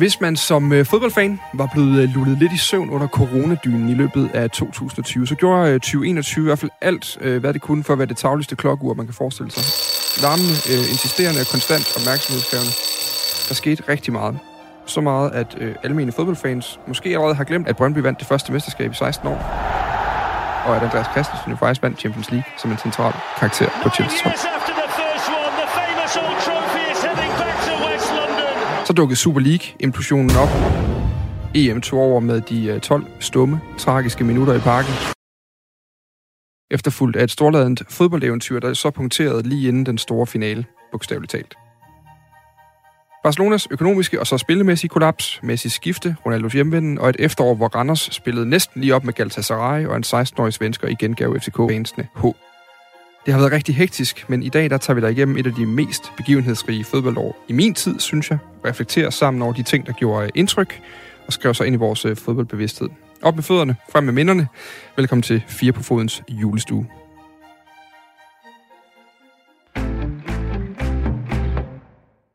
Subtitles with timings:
[0.00, 3.94] Hvis man som øh, fodboldfan var blevet øh, lullet lidt i søvn under coronadynen i
[3.94, 7.84] løbet af 2020, så gjorde øh, 2021 i hvert fald alt, øh, hvad det kunne
[7.84, 9.64] for at være det tagligste klokkeur, man kan forestille sig.
[10.22, 12.72] Larmende, øh, insisterende og konstant opmærksomhedskrævende.
[13.48, 14.38] Der skete rigtig meget.
[14.86, 18.52] Så meget, at øh, almene fodboldfans måske allerede har glemt, at Brøndby vandt det første
[18.52, 19.38] mesterskab i 16 år.
[20.66, 24.79] Og at Andreas Christensen jo faktisk vandt Champions League som en central karakter på Chelsea.
[28.90, 30.48] Så dukkede Super League-implosionen op.
[31.54, 34.92] EM tog over med de øh, 12 stumme, tragiske minutter i parken.
[36.70, 41.54] Efterfulgt af et storladent fodboldeventyr, der så punkterede lige inden den store finale, bogstaveligt talt.
[43.24, 48.08] Barcelonas økonomiske og så spillemæssige kollaps, Messi skifte, Ronaldos hjemvenden og et efterår, hvor Randers
[48.12, 52.36] spillede næsten lige op med Galatasaray, og en 16-årig svensker igen gav FCK-fansene håb.
[53.26, 55.54] Det har været rigtig hektisk, men i dag der tager vi dig igennem et af
[55.54, 58.38] de mest begivenhedsrige fodboldår i min tid, synes jeg.
[58.64, 60.80] Reflekterer sammen over de ting, der gjorde indtryk,
[61.26, 62.88] og skriver sig ind i vores øh, fodboldbevidsthed.
[63.22, 64.48] Op med fødderne, frem med minderne.
[64.96, 66.86] Velkommen til Fire på Fodens julestue.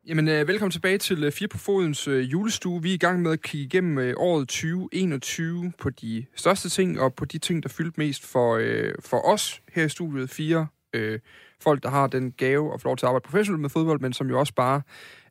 [0.08, 2.82] Jamen, øh, velkommen tilbage til øh, Fire på Fodens øh, julestue.
[2.82, 7.00] Vi er i gang med at kigge igennem øh, året 2021 på de største ting,
[7.00, 10.30] og på de ting, der fyldte mest for, øh, for os her i studiet.
[10.30, 11.20] Fire øh,
[11.62, 14.14] folk, der har den gave at få lov til at arbejde professionelt med fodbold, men
[14.14, 14.82] som jo også bare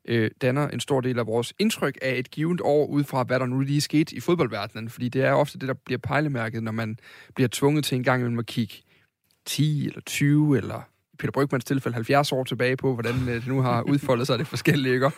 [0.04, 3.40] øh, danner en stor del af vores indtryk af et givet år, ud fra hvad
[3.40, 4.88] der nu lige skete i fodboldverdenen.
[4.88, 6.98] Fordi det er ofte det, der bliver pejlemærket, når man
[7.34, 8.74] bliver tvunget til en gang imellem at kigge
[9.46, 13.46] 10 eller 20 eller i Peter Brygmans tilfælde 70 år tilbage på, hvordan øh, det
[13.46, 14.94] nu har udfoldet sig det forskellige.
[14.94, 15.10] Ikke?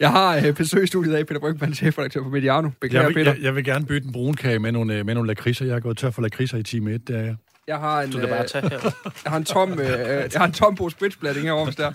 [0.00, 2.70] Jeg har øh, besøg i studiet af Peter Brygman, chefredaktør på Mediano.
[2.80, 3.32] Beklager, Jeg vil, Peter.
[3.34, 5.64] jeg, jeg vil gerne bytte en brun kage med nogle, øh, med nogle lakridser.
[5.64, 7.08] Jeg har gået tør for lakridser i time 1.
[7.08, 7.36] Det er jeg.
[7.68, 8.78] Jeg har en, Du kan øh, bare tage her.
[9.24, 11.88] jeg har en tom, øh, jeg har en tom pose bridgeblanding herovre, der.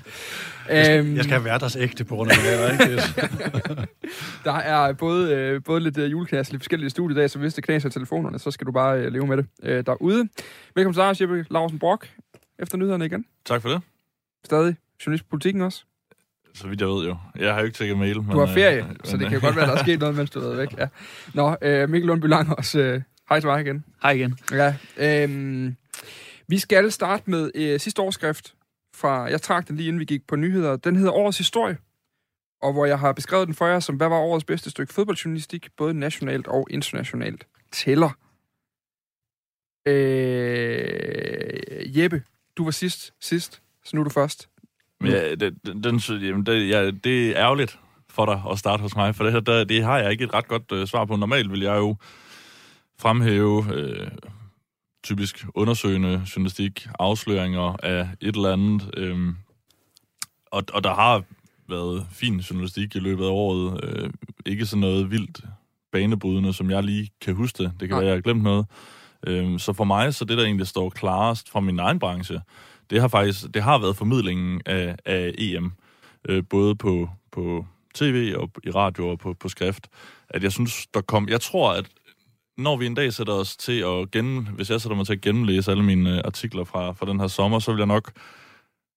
[0.99, 3.87] Øhm, Jeg skal have hverdags ægte på grund af det her, ikke?
[4.45, 7.53] Der er både, øh, både lidt øh, juleknas, lidt forskellige studier i dag, så hvis
[7.53, 10.27] det knaser i telefonerne, så skal du bare øh, leve med det øh, derude.
[10.75, 12.09] Velkommen til dig, Jeppe Larsen Brock,
[12.63, 13.25] efter nyhederne igen.
[13.45, 13.81] Tak for det.
[14.45, 14.75] Stadig
[15.05, 15.83] journalist på politikken også.
[16.53, 17.17] Så vidt jeg ved jo.
[17.35, 18.21] Jeg har jo ikke tjekket mail.
[18.21, 19.99] Men, Du har ferie, øh, så det men, kan jo godt være, der er sket
[19.99, 20.77] noget, mens du har været væk.
[20.77, 20.87] Ja.
[21.33, 22.79] Nå, øh, Mikkel Lundby Lang også.
[22.79, 23.85] Øh, hej til mig igen.
[24.01, 24.37] Hej igen.
[24.51, 25.75] Ja, øhm,
[26.47, 28.55] vi skal starte med øh, sidste overskrift
[28.95, 30.75] fra, jeg trak den lige inden vi gik på nyheder.
[30.75, 31.77] Den hedder Årets Historie,
[32.61, 35.67] og hvor jeg har beskrevet den for jer som, hvad var årets bedste stykke fodboldjournalistik,
[35.77, 38.09] både nationalt og internationalt, tæller.
[39.87, 42.23] Øh, Jeppe,
[42.57, 44.49] du var sidst, sidst, så nu er du først.
[44.99, 48.95] Men ja, den, den, jamen, det, ja, det er ærgerligt for dig at starte hos
[48.95, 51.15] mig, for det her, der, det har jeg ikke et ret godt øh, svar på.
[51.15, 51.95] Normalt vil jeg jo
[52.99, 54.07] fremhæve øh,
[55.03, 58.89] typisk undersøgende journalistik, afsløringer af et eller andet.
[58.97, 59.33] Øh,
[60.51, 61.23] og, og der har
[61.69, 63.83] været fin journalistik i løbet af året.
[63.83, 64.09] Øh,
[64.45, 65.41] ikke sådan noget vildt
[65.91, 67.71] banebrydende, som jeg lige kan huske det.
[67.79, 67.99] Det kan Nej.
[67.99, 68.65] være, jeg har glemt noget.
[69.27, 72.41] Øh, så for mig, så det der egentlig står klarest fra min egen branche,
[72.89, 75.71] det har faktisk det har været formidlingen af, af EM.
[76.29, 79.87] Øh, både på, på tv og i radio og på, på skrift.
[80.29, 81.29] At jeg synes, der kom...
[81.29, 81.85] Jeg tror, at
[82.57, 84.45] når vi en dag sætter os til at gennem...
[84.45, 87.27] Hvis jeg sætter mig til at gennemlæse alle mine øh, artikler fra, fra den her
[87.27, 88.11] sommer, så vil jeg nok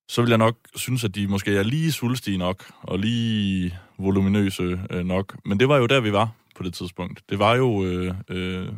[0.08, 4.80] så vil jeg nok synes, at de måske er lige svulstige nok, og lige voluminøse
[4.90, 5.36] øh, nok.
[5.44, 7.22] Men det var jo der, vi var på det tidspunkt.
[7.30, 8.68] Det var jo, øh, øh,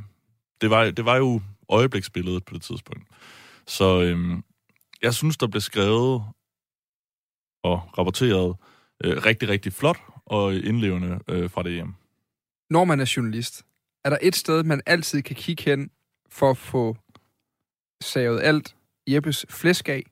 [0.61, 3.09] det var, det var jo øjebliksbilledet på det tidspunkt.
[3.67, 4.45] Så øhm,
[5.03, 6.25] jeg synes, der blev skrevet
[7.65, 8.57] og rapporteret
[9.05, 11.95] øh, rigtig, rigtig flot og indlevende øh, fra det hjem.
[12.71, 13.63] Når man er journalist,
[14.05, 15.91] er der et sted, man altid kan kigge hen
[16.31, 16.97] for at få
[18.03, 18.77] savet alt
[19.09, 20.03] Jeppes flæsk af,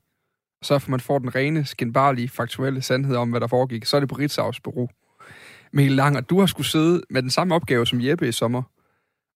[0.62, 4.00] så for man får den rene, skinbarlige, faktuelle sandhed om, hvad der foregik, så er
[4.00, 4.88] det på Ritzau's bureau.
[5.72, 8.62] Mikkel Langer, du har skulle sidde med den samme opgave som Jeppe i sommer,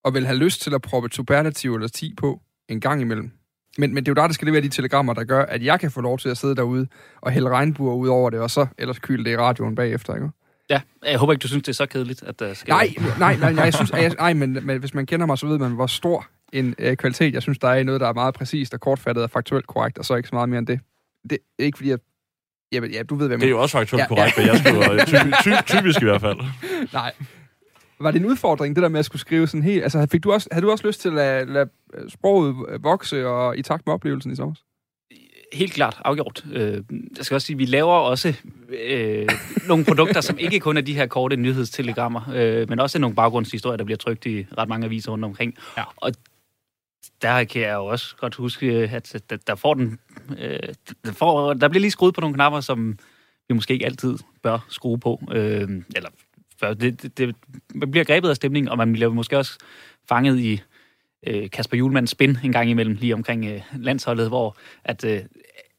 [0.05, 3.31] og vil have lyst til at proppe superlativ eller 10 på en gang imellem.
[3.79, 5.81] Men, men det er jo der, der skal levere de telegrammer, der gør, at jeg
[5.81, 6.87] kan få lov til at sidde derude
[7.21, 10.29] og hælde regnbuer ud over det, og så ellers kyle det i radioen bagefter, ikke?
[10.71, 12.73] Ja, jeg håber ikke, du synes, det er så kedeligt, at der skal...
[12.73, 15.47] Nej, nej, nej, nej, jeg synes, jeg, nej men, men hvis man kender mig, så
[15.47, 18.13] ved man, hvor stor en øh, kvalitet, jeg synes, der er i noget, der er
[18.13, 20.81] meget præcist og kortfattet og faktuelt korrekt, og så ikke så meget mere end det.
[21.31, 21.99] Det er ikke fordi, jeg...
[22.73, 23.49] Ja, ja, du ved, hvad jeg Det er mener.
[23.49, 25.05] jo også faktuelt Ja, ja, korrekt, hvad jeg skriver.
[25.05, 26.39] Ty, ty, typisk i hvert fald.
[26.93, 27.13] Nej.
[28.01, 29.83] Var det en udfordring, det der med at skulle skrive sådan helt...
[29.83, 31.69] Altså, fik du også, havde du også lyst til at lade, lade
[32.09, 34.55] sproget vokse og i takt med oplevelsen i sommer?
[35.53, 36.45] Helt klart, afgjort.
[36.53, 36.83] Øh,
[37.17, 38.35] jeg skal også sige, at vi laver også
[38.85, 39.29] øh,
[39.69, 43.77] nogle produkter, som ikke kun er de her korte nyhedstelegrammer, øh, men også nogle baggrundshistorier,
[43.77, 45.55] der bliver trykt i ret mange aviser rundt omkring.
[45.77, 45.85] Ja.
[45.97, 46.13] Og
[47.23, 49.99] der kan jeg jo også godt huske, at der, der får den...
[50.39, 50.59] Øh,
[51.05, 52.99] der, får, der bliver lige skruet på nogle knapper, som
[53.49, 55.23] vi måske ikke altid bør skrue på.
[55.33, 56.11] Øh, eller.
[56.61, 57.37] Det, det, det,
[57.75, 59.59] man bliver grebet af stemningen, og man bliver måske også
[60.09, 60.61] fanget i
[61.27, 65.21] øh, Kasper Julemands spin en gang imellem, lige omkring øh, landsholdet, hvor at øh,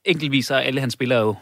[0.05, 1.35] enkeltvis så alle hans spillere jo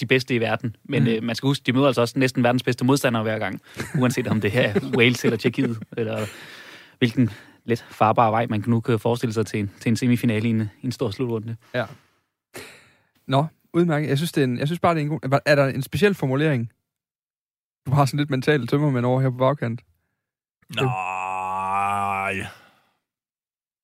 [0.00, 0.76] de bedste i verden.
[0.84, 1.08] Men mm.
[1.08, 3.60] øh, man skal huske, de møder altså også næsten verdens bedste modstandere hver gang.
[3.98, 6.26] Uanset om det her er Wales eller Tjekkiet, eller
[6.98, 7.30] hvilken
[7.64, 10.70] lidt farbar vej, man nu kan forestille sig til en, til en semifinale i en,
[10.82, 11.56] en stor slutrunde.
[11.74, 11.84] Ja.
[13.26, 14.08] Nå, udmærket.
[14.08, 15.40] Jeg synes, det er en, jeg synes bare, det er en god...
[15.46, 16.72] Er der en speciel formulering?
[17.86, 19.80] Du har sådan lidt mentalt tømmermænd over her på bagkant.
[20.76, 22.46] Nej.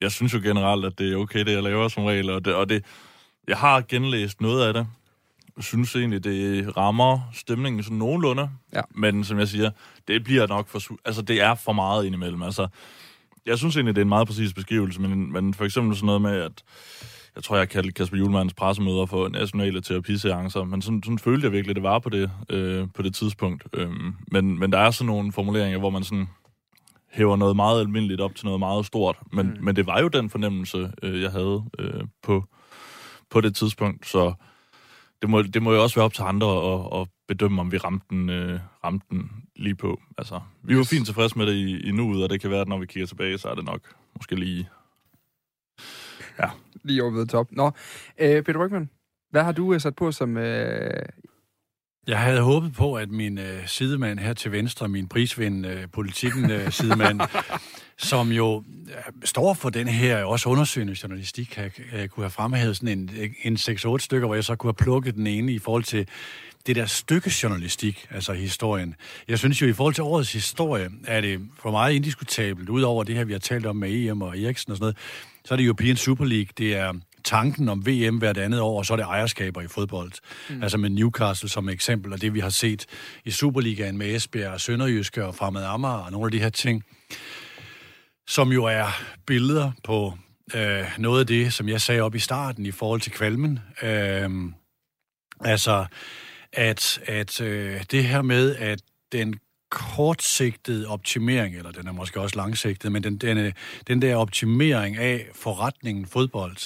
[0.00, 2.54] Jeg synes jo generelt, at det er okay, det jeg laver som regel, og det,
[2.54, 2.84] og det
[3.48, 4.86] jeg har genlæst noget af det.
[5.56, 8.50] Jeg synes egentlig, det rammer stemningen sådan nogenlunde.
[8.72, 8.80] Ja.
[8.90, 9.70] Men som jeg siger,
[10.08, 10.80] det bliver nok for...
[11.04, 12.42] Altså, det er for meget indimellem.
[12.42, 12.68] Altså,
[13.46, 16.22] jeg synes egentlig, det er en meget præcis beskrivelse, men, men for eksempel sådan noget
[16.22, 16.62] med, at
[17.36, 21.52] jeg tror, jeg kaldte Kasper Julemands pressemøder for nationale terapiseancer, men sådan, sådan følte jeg
[21.52, 23.66] virkelig, det var på det, øh, på det tidspunkt.
[23.72, 26.28] Øhm, men, men der er sådan nogle formuleringer, hvor man sådan
[27.12, 29.16] hæver noget meget almindeligt op til noget meget stort.
[29.32, 29.64] Men, mm.
[29.64, 32.44] men det var jo den fornemmelse, øh, jeg havde øh, på,
[33.30, 34.32] på det tidspunkt, så
[35.22, 37.78] det må, det må jo også være op til andre at, at bedømme, om vi
[37.78, 40.00] ramte den, øh, ramte den lige på.
[40.18, 40.88] Altså, vi var Yes.
[40.88, 43.06] fint tilfredse med det i, i nuet, og det kan være, at når vi kigger
[43.06, 43.80] tilbage, så er det nok
[44.16, 44.68] måske lige...
[46.84, 47.46] Lige over ved top.
[47.52, 47.70] Nå,
[48.18, 48.90] øh, Peter Røgman,
[49.30, 50.36] hvad har du øh, sat på som...
[50.36, 51.02] Øh,
[52.06, 56.50] Jeg havde håbet på, at min øh, sidemand her til venstre, min prisvind øh, politikken
[56.50, 57.20] øh, sidemand,
[57.98, 62.76] som jo øh, står for den her også undersøgende journalistik, kan, øh, kunne have fremhævet
[62.76, 63.10] sådan en,
[63.42, 66.08] en 6-8 stykker, hvor jeg så kunne have plukket den ene i forhold til
[66.66, 68.94] det der stykke journalistik, altså historien.
[69.28, 73.14] Jeg synes jo, i forhold til årets historie, er det for mig indiskutabelt, udover det
[73.14, 74.96] her, vi har talt om med EM og Eriksen og sådan noget,
[75.46, 76.92] så er det European Super League, det er
[77.24, 80.12] tanken om VM hvert andet år, og så er det ejerskaber i fodbold.
[80.50, 80.62] Mm.
[80.62, 82.86] Altså med Newcastle som eksempel, og det vi har set
[83.24, 86.84] i Superligaen med Esbjerg og Sønderjyske og Fremad Amager og nogle af de her ting,
[88.26, 88.86] som jo er
[89.26, 90.18] billeder på
[90.54, 93.58] øh, noget af det, som jeg sagde op i starten i forhold til kvalmen.
[93.82, 94.30] Øh,
[95.40, 95.86] altså,
[96.52, 98.80] at, at øh, det her med, at
[99.12, 99.34] den
[99.70, 103.52] kortsigtet optimering, eller den er måske også langsigtet, men den, den, øh,
[103.86, 106.56] den der optimering af forretningen fodbold,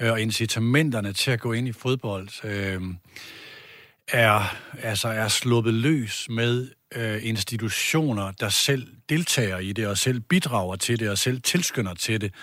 [0.00, 2.82] øh, og incitamenterne til at gå ind i fodbold, øh,
[4.08, 10.20] er, altså er sluppet løs med øh, institutioner, der selv deltager i det, og selv
[10.20, 12.34] bidrager til det, og selv tilskynder til det.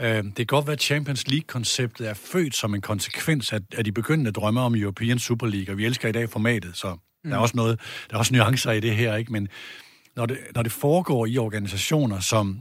[0.00, 3.84] Øh, det kan godt være, at Champions League-konceptet er født som en konsekvens af, af
[3.84, 7.34] de begyndende drømme om European Super League, og vi elsker i dag formatet, så der
[7.34, 7.80] er også noget,
[8.10, 9.32] der er også nuancer i det her, ikke?
[9.32, 9.48] Men
[10.16, 12.60] når det, når det foregår i organisationer, som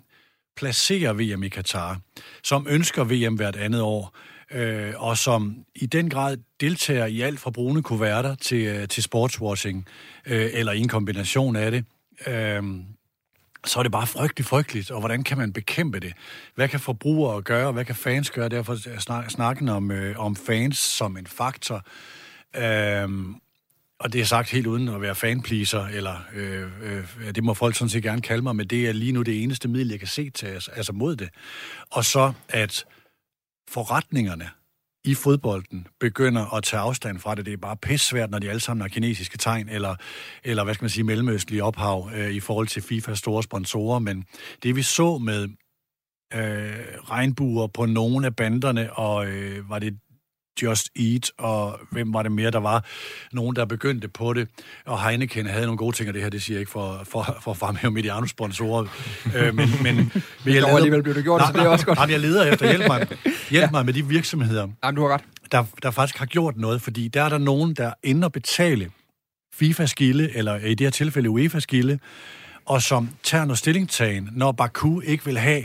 [0.55, 1.99] placerer VM i Katar,
[2.43, 4.15] som ønsker VM hvert andet år,
[4.51, 9.03] øh, og som i den grad deltager i alt fra brune kuverter til, øh, til
[9.03, 9.87] sportswashing,
[10.25, 11.85] øh, eller i en kombination af det,
[12.27, 12.63] øh,
[13.65, 14.91] så er det bare frygteligt, frygteligt.
[14.91, 16.13] Og hvordan kan man bekæmpe det?
[16.55, 17.71] Hvad kan forbrugere gøre?
[17.71, 18.49] Hvad kan fans gøre?
[18.49, 21.85] Derfor er snak, snakken om, øh, om fans som en faktor.
[22.55, 23.35] Øhm,
[23.99, 27.75] og det er sagt helt uden at være fanpleaser, eller øh, øh, det må folk
[27.75, 30.07] sådan set gerne kalde mig, men det er lige nu det eneste middel, jeg kan
[30.07, 31.29] se til, altså, altså mod det.
[31.91, 32.85] Og så at
[33.69, 34.49] forretningerne
[35.03, 37.45] i fodbolden begynder at tage afstand fra det.
[37.45, 39.95] Det er bare pissvært, når de alle sammen har kinesiske tegn, eller,
[40.43, 43.99] eller hvad skal man sige, mellemøstlige ophav øh, i forhold til FIFAs store sponsorer.
[43.99, 44.25] Men
[44.63, 45.43] det vi så med
[46.33, 46.75] øh,
[47.09, 49.99] regnbuer på nogle af banderne, og øh, var det
[50.61, 52.85] Just Eat, og hvem var det mere, der var
[53.31, 54.47] nogen, der begyndte på det,
[54.85, 57.37] og Heineken havde nogle gode ting, og det her, det siger jeg ikke for, for,
[57.41, 58.85] for at fremhæve Mediano-sponsorer,
[59.35, 59.95] øh, men, men,
[60.45, 61.97] men jeg dog alligevel blev det gjort, så det er også godt.
[61.97, 63.07] Nej, jeg leder efter, hjælp mig,
[63.49, 65.21] hjælp mig med de virksomheder, Jamen, du har ret.
[65.51, 68.91] der, der faktisk har gjort noget, fordi der er der nogen, der ender at betale
[69.53, 71.99] FIFA-skille, eller i det her tilfælde UEFA-skille,
[72.65, 75.63] og som tager noget stillingtagen, når Baku ikke vil have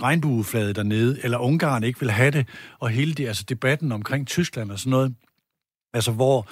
[0.00, 4.70] regnbueflade dernede, eller Ungarn ikke vil have det, og hele det, altså debatten omkring Tyskland
[4.70, 5.14] og sådan noget,
[5.94, 6.48] altså hvor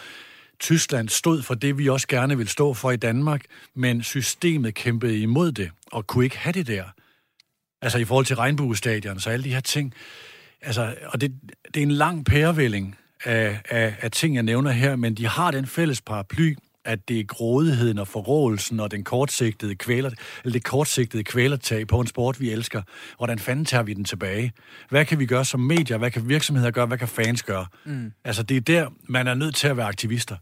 [0.61, 3.45] Tyskland stod for det, vi også gerne vil stå for i Danmark,
[3.75, 6.85] men systemet kæmpede imod det, og kunne ikke have det der.
[7.83, 9.95] Altså i forhold til regnbuestadion, så alle de her ting.
[10.61, 11.33] Altså, og det,
[11.75, 15.51] det er en lang pærevælling af, af, af ting, jeg nævner her, men de har
[15.51, 20.11] den fælles paraply, at det er grådigheden og forrådelsen og den kortsigtede kvæler,
[20.45, 22.83] eller det kortsigtede kvælertag på en sport, vi elsker.
[23.17, 24.53] Hvordan fanden tager vi den tilbage?
[24.89, 25.99] Hvad kan vi gøre som medier?
[25.99, 26.87] Hvad kan virksomheder gøre?
[26.87, 27.67] Hvad kan fans gøre?
[27.85, 28.13] Mm.
[28.25, 30.37] Altså, det er der, man er nødt til at være aktivister.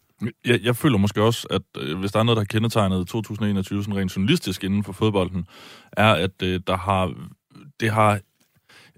[0.45, 3.83] Jeg, jeg føler måske også, at øh, hvis der er noget, der har kendetegnet 2021
[3.83, 5.47] sådan rent journalistisk inden for fodbolden,
[5.93, 7.15] er, at øh, der har,
[7.81, 8.21] det har,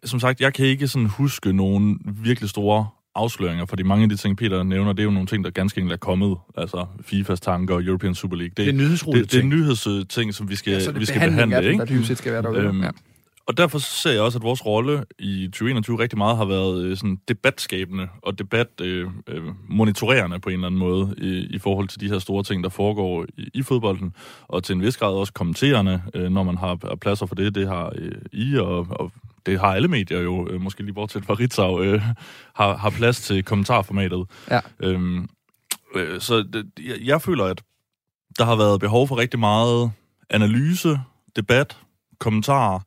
[0.05, 4.17] som sagt, jeg kan ikke sådan huske nogen virkelig store afsløringer, fordi mange af de
[4.17, 6.37] ting, Peter nævner, det er jo nogle ting, der ganske enkelt er kommet.
[6.57, 8.52] Altså FIFAs tanker og European Super League.
[8.57, 11.57] Det er nyhedsroligt det, det er nyhedsting, som vi skal, Ja, det vi skal behandle.
[11.57, 11.79] af ikke?
[11.79, 12.61] der dybest set skal være derude.
[12.61, 12.90] Øhm, ja.
[13.47, 16.97] Og derfor ser jeg også, at vores rolle i 2021 rigtig meget har været øh,
[16.97, 21.88] sådan debatskabende og debat øh, øh, monitorerende på en eller anden måde i, i forhold
[21.88, 24.14] til de her store ting, der foregår i, i fodbolden,
[24.49, 27.55] og til en vis grad også kommenterende, øh, når man har har pladser for det.
[27.55, 29.12] Det har øh, I, og, og
[29.47, 32.03] det har alle medier jo, øh, måske lige bortset fra Ritzau, øh,
[32.55, 34.27] har, har plads til kommentarformatet.
[34.51, 34.61] Ja.
[34.81, 35.29] Øhm,
[35.95, 37.63] øh, så det, jeg, jeg føler, at
[38.39, 39.91] der har været behov for rigtig meget
[40.31, 41.01] analyse,
[41.37, 41.77] debat,
[42.19, 42.81] kommentarer,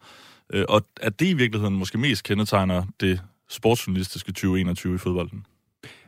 [0.54, 5.46] øh, og at det i virkeligheden måske mest kendetegner det sportsjournalistiske 2021 i fodbolden.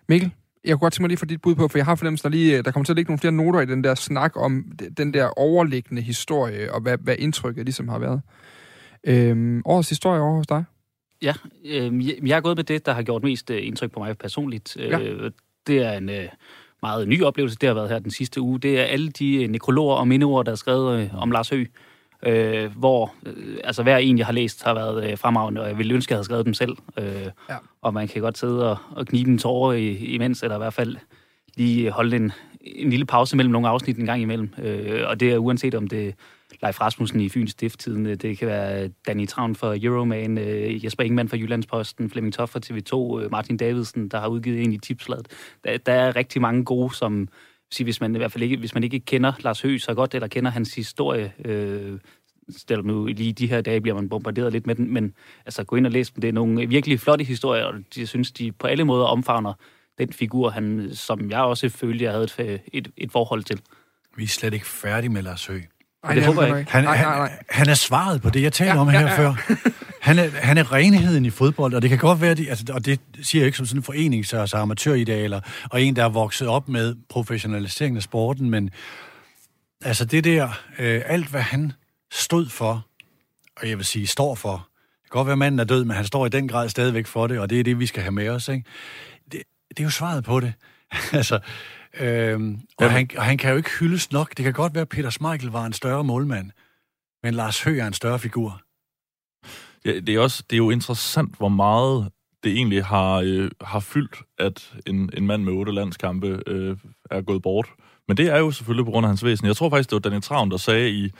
[0.09, 0.31] Mikkel,
[0.65, 2.37] jeg kunne godt tænke mig lige få dit bud på, for jeg har fornemmelsen, der
[2.37, 5.13] lige der kommer til at ligge nogle flere noter i den der snak om den
[5.13, 8.21] der overliggende historie, og hvad, hvad indtrykket ligesom har været.
[9.05, 10.63] Øhm, årets historie over hos dig?
[11.21, 11.33] Ja,
[11.65, 14.77] øh, jeg er gået med det, der har gjort mest øh, indtryk på mig personligt.
[14.79, 14.99] Ja.
[14.99, 15.31] Øh,
[15.67, 16.27] det er en øh,
[16.81, 18.59] meget ny oplevelse, det har været her den sidste uge.
[18.59, 21.67] Det er alle de nekrologer og mindeord, der er skrevet øh, om Lars Høgh,
[22.25, 25.77] øh, hvor øh, altså hver en, jeg har læst, har været øh, fremragende, og jeg
[25.77, 26.77] ville ønske, at jeg havde skrevet dem selv.
[26.99, 27.55] Øh, Ja.
[27.81, 30.73] Og man kan godt sidde og, og knibe en tårer i, imens, eller i hvert
[30.73, 30.95] fald
[31.55, 32.31] lige holde en,
[32.61, 34.53] en lille pause mellem nogle afsnit en gang imellem.
[34.63, 36.15] Øh, og det er uanset om det
[36.61, 40.85] Leif Rasmussen i Fyns Stifttiden, øh, det kan være øh, Danny Travn for Euroman, øh,
[40.85, 44.77] Jesper Ingemann fra Jyllandsposten, Flemming Toff fra TV2, Martin Davidsen, der har udgivet en i
[44.77, 45.27] tipsladet.
[45.63, 47.27] Der, der er rigtig mange gode, som
[47.71, 50.13] sige, hvis man i hvert fald ikke, hvis man ikke kender Lars Høgh så godt,
[50.13, 51.99] eller kender hans historie, øh,
[52.49, 55.13] stiller nu lige de her dage bliver man bombarderet lidt med den, men
[55.45, 56.21] altså gå ind og læs dem.
[56.21, 59.53] Det er nogle virkelig flotte historier, og jeg synes, de på alle måder omfavner
[59.97, 63.61] den figur, han, som jeg også følte, jeg havde et, et, et forhold til.
[64.17, 65.63] Vi er slet ikke færdige med Lars Høgh.
[66.05, 66.71] Ej, det er håber jeg ikke.
[66.71, 67.31] Han, Nej, nej, nej.
[67.49, 69.17] han, er svaret på det, jeg taler Ja, om ja, her ja.
[69.17, 69.33] før.
[70.01, 72.85] Han er, han er renheden i fodbold, og det kan godt være, de, altså, og
[72.85, 76.47] det siger jeg ikke som sådan en forenings- altså amatøridealer, og en, der er vokset
[76.47, 78.69] op med professionaliseringen af sporten, men
[79.85, 80.47] altså det der,
[80.79, 81.71] øh, alt hvad han
[82.11, 82.85] stod for,
[83.61, 84.51] og jeg vil sige står for,
[85.03, 87.07] det kan godt være, at manden er død, men han står i den grad stadigvæk
[87.07, 88.47] for det, og det er det, vi skal have med os.
[88.47, 88.63] Ikke?
[89.31, 90.53] Det, det er jo svaret på det.
[91.13, 91.39] altså,
[91.99, 94.37] øhm, og, han, og han kan jo ikke hyldes nok.
[94.37, 96.51] Det kan godt være, at Peter Schmeichel var en større målmand,
[97.23, 98.61] men Lars Høgh er en større figur.
[99.85, 102.11] Ja, det, er også, det er jo interessant, hvor meget
[102.43, 106.77] det egentlig har, øh, har fyldt, at en, en mand med otte landskampe øh,
[107.11, 107.67] er gået bort.
[108.07, 109.47] Men det er jo selvfølgelig på grund af hans væsen.
[109.47, 111.11] Jeg tror faktisk, det var Daniel Travn, der sagde i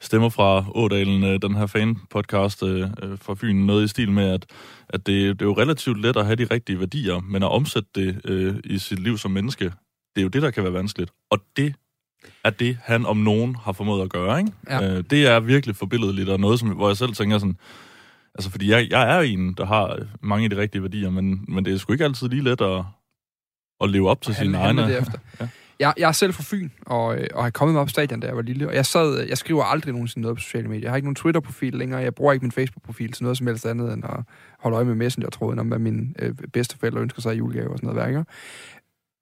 [0.00, 4.30] Stemmer fra Ådalen, øh, den her fan-podcast øh, øh, fra Fyn, noget i stil med,
[4.30, 4.46] at,
[4.88, 7.88] at det, det er jo relativt let at have de rigtige værdier, men at omsætte
[7.94, 9.72] det øh, i sit liv som menneske,
[10.14, 11.10] det er jo det, der kan være vanskeligt.
[11.30, 11.74] Og det
[12.44, 14.38] er det, han om nogen har formået at gøre.
[14.38, 14.52] Ikke?
[14.70, 14.96] Ja.
[14.96, 17.56] Øh, det er virkelig forbilledeligt, og noget, som, hvor jeg selv tænker sådan,
[18.34, 21.64] Altså, fordi jeg, jeg er en, der har mange af de rigtige værdier, men, men
[21.64, 22.84] det er sgu ikke altid lige let at,
[23.80, 24.82] at leve op til Han- sine egne...
[24.82, 25.18] derefter.
[25.40, 25.48] Ja.
[25.80, 28.36] Jeg, jeg er selv fra Fyn, og, og har kommet mig op stadion, da jeg
[28.36, 28.68] var lille.
[28.68, 30.82] Og jeg, sad, jeg skriver aldrig nogensinde noget på sociale medier.
[30.82, 32.00] Jeg har ikke nogen Twitter-profil længere.
[32.00, 34.20] Jeg bruger ikke min Facebook-profil til noget som helst andet, end at
[34.58, 37.86] holde øje med Messenger-tråden om, hvad mine øh, bedsteforældre ønsker sig i julegave og sådan
[37.86, 38.24] noget værker.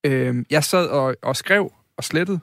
[0.07, 2.41] Øh, jeg sad og, og skrev og slettede,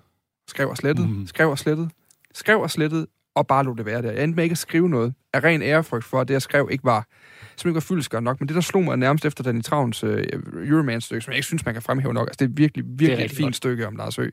[0.47, 1.27] skrev og slettede, mm.
[1.27, 1.89] skrev og slettede,
[2.33, 4.11] skrev og slettede, og bare lod det være der.
[4.11, 6.67] Jeg endte med ikke at skrive noget af ren ærefrygt for, at det, jeg skrev,
[6.71, 7.07] ikke var
[7.55, 10.25] som ikke var fyldesgørende nok, men det, der slog mig nærmest efter Danny Travns øh,
[10.53, 13.19] Euroman-stykke, som jeg ikke synes, man kan fremhæve nok, altså det er virkelig, virkelig det
[13.19, 13.55] er et fint godt.
[13.55, 14.31] stykke om Lars Høgh,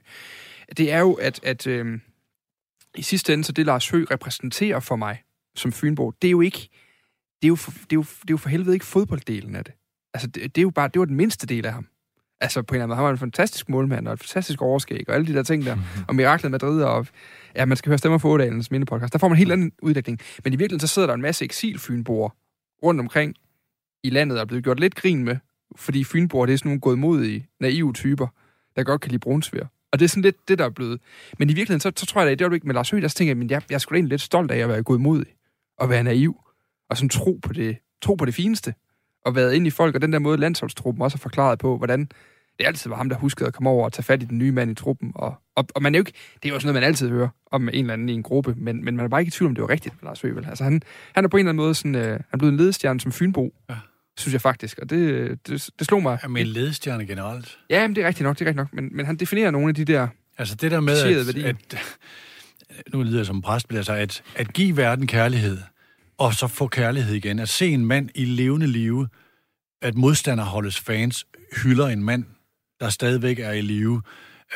[0.76, 1.98] det er jo, at, at øh,
[2.96, 5.22] i sidste ende, så det Lars Høgh repræsenterer for mig
[5.54, 6.68] som Fynbo, det er jo ikke,
[7.42, 9.64] det er jo for, det er jo, det er jo for helvede ikke fodbolddelen af
[9.64, 9.74] det.
[10.14, 11.86] Altså, det, det er jo bare, det var den mindste del af ham.
[12.40, 15.04] Altså, på en eller anden måde, han var en fantastisk målmand, og et fantastisk overskæg,
[15.08, 15.76] og alle de der ting der,
[16.08, 17.06] og miraklet Madrid, og
[17.56, 19.12] ja, man skal høre stemmer for Ådalens mindepodcast.
[19.12, 20.20] Der får man en helt anden udvikling.
[20.44, 22.30] Men i virkeligheden, så sidder der en masse eksilfynboer
[22.82, 23.34] rundt omkring
[24.04, 25.36] i landet, og er blevet gjort lidt grin med,
[25.76, 28.26] fordi fynboer, det er sådan nogle godmodige, naive typer,
[28.76, 29.64] der godt kan lide brunsvær.
[29.92, 31.00] Og det er sådan lidt det, der er blevet.
[31.38, 33.08] Men i virkeligheden, så, så tror jeg, at i det øjeblik med Lars Høgh, der
[33.08, 35.26] tænker jeg, men jeg, jeg er sgu da egentlig lidt stolt af at være godmodig,
[35.78, 36.40] og være naiv,
[36.90, 38.74] og sådan tro på det, tro på det fineste,
[39.24, 42.00] og været ind i folk, og den der måde, landsholdstruppen også har forklaret på, hvordan
[42.58, 44.52] det altid var ham, der huskede at komme over og tage fat i den nye
[44.52, 45.12] mand i truppen.
[45.14, 47.28] Og, og, og man er jo ikke, det er jo også noget, man altid hører
[47.52, 49.48] om en eller anden i en gruppe, men, men man er bare ikke i tvivl
[49.50, 50.36] om, det var rigtigt med Lars Høgh.
[50.36, 50.46] vel?
[50.48, 50.82] Altså han,
[51.14, 53.12] han er på en eller anden måde sådan, øh, han er blevet en ledestjerne som
[53.12, 53.74] Fynbo, Ja.
[54.18, 54.78] synes jeg faktisk.
[54.78, 56.18] Og det, det, det slog mig.
[56.22, 57.58] Ja, med en ledestjerne generelt.
[57.70, 58.74] Ja, men det er rigtigt nok, det er rigtigt nok.
[58.74, 60.08] Men, men han definerer nogle af de der...
[60.38, 61.78] Altså det der med, at, at,
[62.92, 65.58] nu lyder jeg som præst, altså at, at give verden kærlighed,
[66.20, 67.38] og så få kærlighed igen.
[67.38, 69.08] At se en mand i levende live,
[69.82, 71.26] at modstanderholdets fans
[71.62, 72.24] hylder en mand,
[72.80, 74.02] der stadigvæk er i live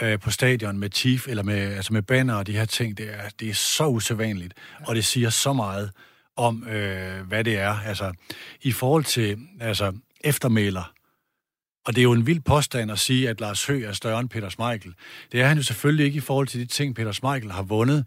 [0.02, 3.14] øh, på stadion med chief, eller med, altså med banner og de her ting, det
[3.14, 4.54] er, det er så usædvanligt,
[4.86, 5.90] og det siger så meget
[6.36, 7.80] om, øh, hvad det er.
[7.80, 8.12] Altså,
[8.62, 9.92] i forhold til altså,
[10.24, 10.92] eftermæler,
[11.86, 14.28] Og det er jo en vild påstand at sige, at Lars Høgh er større end
[14.28, 14.94] Peter Schmeichel.
[15.32, 18.06] Det er han jo selvfølgelig ikke i forhold til de ting, Peter Schmeichel har vundet,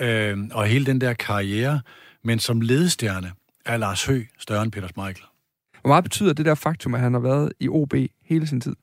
[0.00, 1.80] øh, og hele den der karriere.
[2.24, 3.32] Men som ledestjerne
[3.66, 5.24] er Lars Høgh større end Peter Schmeichel.
[5.80, 7.94] Hvor meget betyder det der faktum, at han har været i OB
[8.24, 8.74] hele sin tid?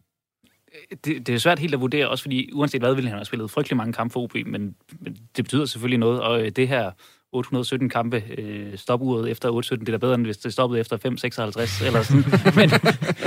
[1.05, 3.51] det, det er svært helt at vurdere, også fordi uanset hvad, ville han have spillet
[3.51, 6.91] frygtelig mange kampe for OB, men, men det betyder selvfølgelig noget, og øh, det her
[7.31, 10.97] 817 kampe øh, stopuret efter 817, det er da bedre, end hvis det stoppede efter
[10.97, 12.23] 556 eller sådan.
[12.59, 12.69] Men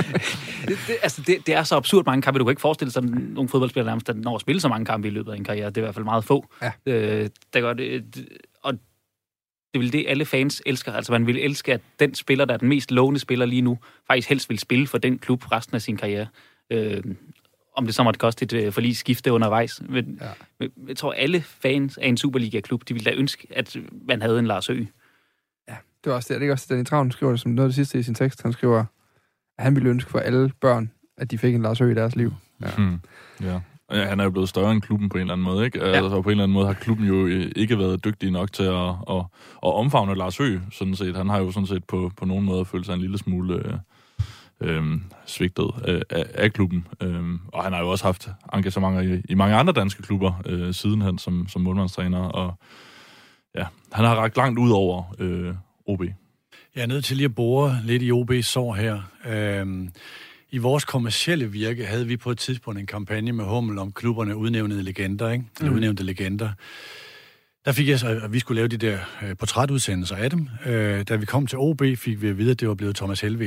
[0.67, 3.03] det, det, altså, det, det, er så absurd mange kampe, du kan ikke forestille sig,
[3.03, 5.69] at nogle fodboldspillere nærmest når at spille så mange kampe i løbet af en karriere.
[5.69, 6.45] Det er i hvert fald meget få.
[6.61, 6.71] Ja.
[6.85, 8.03] Øh, der gør det,
[9.73, 10.93] det vil det, alle fans elsker.
[10.93, 13.79] Altså man vil elske, at den spiller, der er den mest lovende spiller lige nu,
[14.07, 16.27] faktisk helst vil spille for den klub resten af sin karriere.
[16.69, 17.03] Øh,
[17.75, 19.81] om det så måtte koste et øh, forlig skifte undervejs.
[19.89, 20.29] Men, ja.
[20.59, 24.39] men jeg tror, alle fans af en Superliga-klub, de ville da ønske, at man havde
[24.39, 24.83] en Lars Ø.
[25.67, 26.41] Ja, det var også det.
[26.41, 28.41] Det er også Danny Travn skriver det som noget af det sidste i sin tekst.
[28.41, 28.85] Han skriver,
[29.57, 32.15] at han ville ønske for alle børn, at de fik en Lars Ø i deres
[32.15, 32.33] liv.
[32.61, 32.71] Ja.
[32.77, 32.99] Hmm.
[33.41, 33.59] ja.
[33.91, 35.79] Ja, han er jo blevet større end klubben på en eller anden måde, ikke?
[35.79, 35.91] Ja.
[35.91, 38.89] Altså, på en eller anden måde har klubben jo ikke været dygtig nok til at,
[39.09, 39.23] at,
[39.63, 41.15] at omfavne Lars Ø, sådan set.
[41.15, 43.73] Han har jo sådan set på, på nogen måde følt sig en lille smule øh,
[44.61, 44.83] øh,
[45.25, 46.87] svigtet af, af, af klubben.
[47.03, 50.73] Øh, og han har jo også haft engagementer i, i mange andre danske klubber øh,
[50.73, 52.53] sidenhen som, som målmandstræner, og
[53.55, 55.53] ja, han har rækket langt ud over øh,
[55.87, 56.03] OB.
[56.75, 59.01] Jeg er nødt til lige at bore lidt i OB's sår her.
[59.27, 59.89] Øh,
[60.51, 64.35] i vores kommercielle virke havde vi på et tidspunkt en kampagne med Hummel om klubberne
[64.35, 65.45] udnævnede legender, ikke?
[65.59, 65.75] Eller mm.
[65.75, 66.51] udnævnte legender.
[67.65, 70.49] Der fik jeg så, at vi skulle lave de der øh, portrætudsendelser af dem.
[70.65, 73.21] Øh, da vi kom til OB, fik vi at vide, at det var blevet Thomas
[73.21, 73.45] Helve.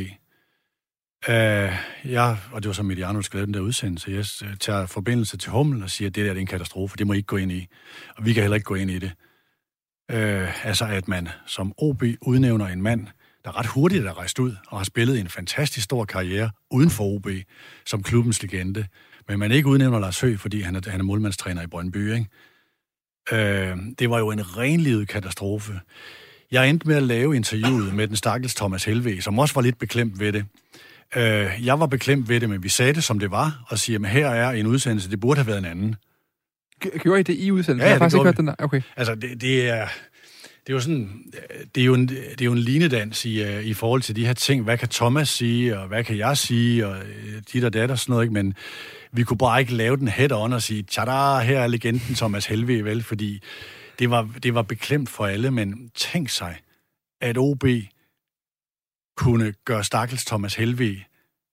[1.29, 1.73] Øh,
[2.05, 4.11] ja, og det var så Mediano, der skrev den der udsendelse.
[4.11, 6.97] Jeg øh, tager forbindelse til Hummel og siger, at det der det er en katastrofe,
[6.97, 7.67] det må I ikke gå ind i.
[8.17, 9.13] Og vi kan heller ikke gå ind i det.
[10.11, 13.07] Øh, altså, at man som OB udnævner en mand,
[13.45, 17.05] der ret hurtigt er rejst ud og har spillet en fantastisk stor karriere uden for
[17.05, 17.29] OB
[17.87, 18.87] som klubbens legende.
[19.29, 22.13] Men man ikke udnævner Lars Høgh, fordi han er, han er målmandstræner i Brøndby.
[22.13, 22.27] Ikke?
[23.33, 25.81] Øh, det var jo en renlivet katastrofe.
[26.51, 29.79] Jeg endte med at lave interviewet med den stakkels Thomas Helve, som også var lidt
[29.79, 30.45] beklemt ved det.
[31.17, 33.99] Øh, jeg var beklemt ved det, men vi sagde det, som det var, og siger,
[33.99, 35.97] at her er en udsendelse, det burde have været en anden.
[36.81, 37.79] Gjorde I det i udsendelsen?
[37.79, 38.55] Ja, ja jeg har faktisk ikke hørt den der.
[38.59, 38.83] Okay.
[38.97, 39.87] Altså, det, det er...
[40.67, 41.33] Det er jo sådan,
[41.75, 44.27] det er jo en, det er jo en linedans i, uh, i forhold til de
[44.27, 44.65] her ting.
[44.65, 47.99] Hvad kan Thomas sige, og hvad kan jeg sige, og uh, dit og dat og
[47.99, 48.35] sådan noget, ikke?
[48.35, 48.55] Men
[49.13, 52.47] vi kunne bare ikke lave den head on og sige, tada, her er legenden Thomas
[52.47, 53.03] Helve, vel?
[53.03, 53.43] Fordi
[53.99, 56.61] det var, det var beklemt for alle, men tænk sig,
[57.21, 57.65] at OB
[59.17, 61.05] kunne gøre stakkels Thomas Helve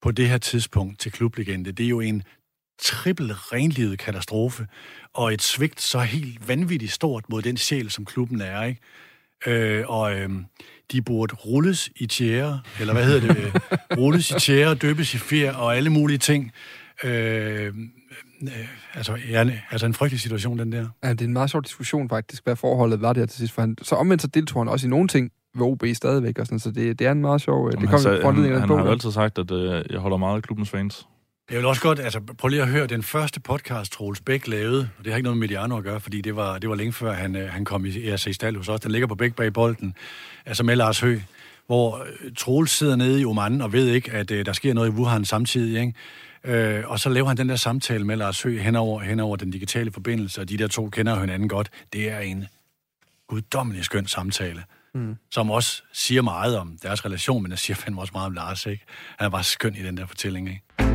[0.01, 1.71] på det her tidspunkt til klublegende.
[1.71, 2.23] Det er jo en
[2.81, 4.67] trippel renlivet katastrofe,
[5.13, 8.81] og et svigt så helt vanvittigt stort mod den sjæl, som klubben er, ikke?
[9.47, 10.29] Øh, og øh,
[10.91, 13.61] de burde rulles i tjære, eller hvad hedder det?
[13.99, 16.51] rulles i tjære, døbes i fjer og alle mulige ting.
[17.03, 17.65] Øh,
[18.43, 18.51] øh,
[18.93, 20.87] altså, ja, altså en frygtelig situation, den der.
[21.03, 23.53] Ja, det er en meget sjov diskussion faktisk, hvad forholdet var der til sidst.
[23.53, 26.45] For han, så omvendt så deltog han også i nogle ting ved OB stadigvæk, og
[26.45, 27.71] sådan, så det, det er en meget sjov...
[27.71, 30.17] Jamen, det kom han, han, han, han har jo altid sagt, at øh, jeg holder
[30.17, 31.07] meget af klubbens fans.
[31.49, 34.89] Jeg vil også godt, altså prøv lige at høre, den første podcast, Troels Bæk lavede,
[34.97, 36.93] og det har ikke noget med Mediano at gøre, fordi det var, det var længe
[36.93, 38.79] før, han, øh, han kom i RC Stald hos os.
[38.79, 39.95] Den ligger på Bæk bag bolden,
[40.45, 41.21] altså med Lars Høgh,
[41.67, 44.87] hvor øh, Troels sidder nede i Oman og ved ikke, at øh, der sker noget
[44.87, 45.93] i Wuhan samtidig, ikke?
[46.43, 49.91] Øh, og så laver han den der samtale med Lars Høgh henover, henover den digitale
[49.91, 51.69] forbindelse, og de der to kender hinanden godt.
[51.93, 52.45] Det er en
[53.27, 55.15] guddommelig skøn samtale, mm.
[55.31, 58.65] som også siger meget om deres relation, men der siger fandme også meget om Lars,
[58.65, 58.85] ikke?
[59.17, 60.88] Han er bare skøn i den der fortælling, ikke?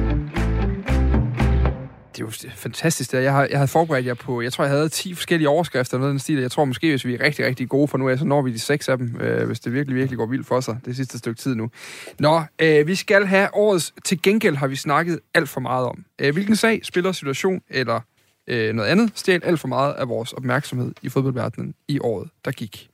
[2.16, 3.12] Det er jo fantastisk.
[3.12, 6.12] Jeg har, jeg havde forberedt jer på, jeg tror, jeg havde 10 forskellige overskrifter noget
[6.12, 6.38] den stil.
[6.38, 8.52] Jeg tror måske, hvis vi er rigtig, rigtig gode for nu, af, så når vi
[8.52, 11.18] de seks af dem, øh, hvis det virkelig, virkelig går vildt for sig det sidste
[11.18, 11.70] stykke tid nu.
[12.18, 16.04] Nå, øh, vi skal have årets til gengæld har vi snakket alt for meget om.
[16.20, 18.00] Øh, hvilken sag, spiller, situation eller
[18.46, 22.50] øh, noget andet stjal alt for meget af vores opmærksomhed i fodboldverdenen i året, der
[22.50, 22.90] gik.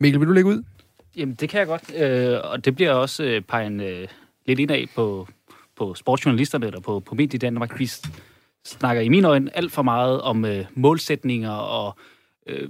[0.00, 0.62] Mikkel, vil du lægge ud?
[1.16, 1.94] Jamen, det kan jeg godt.
[1.96, 4.08] Øh, og det bliver også øh, pegen øh,
[4.46, 5.28] lidt indad på,
[5.76, 7.78] på sportsjournalisterne eller på, på Medie i Danmark.
[7.78, 7.90] Vi
[8.64, 11.96] snakker i mine øjne alt for meget om øh, målsætninger og
[12.46, 12.68] øh,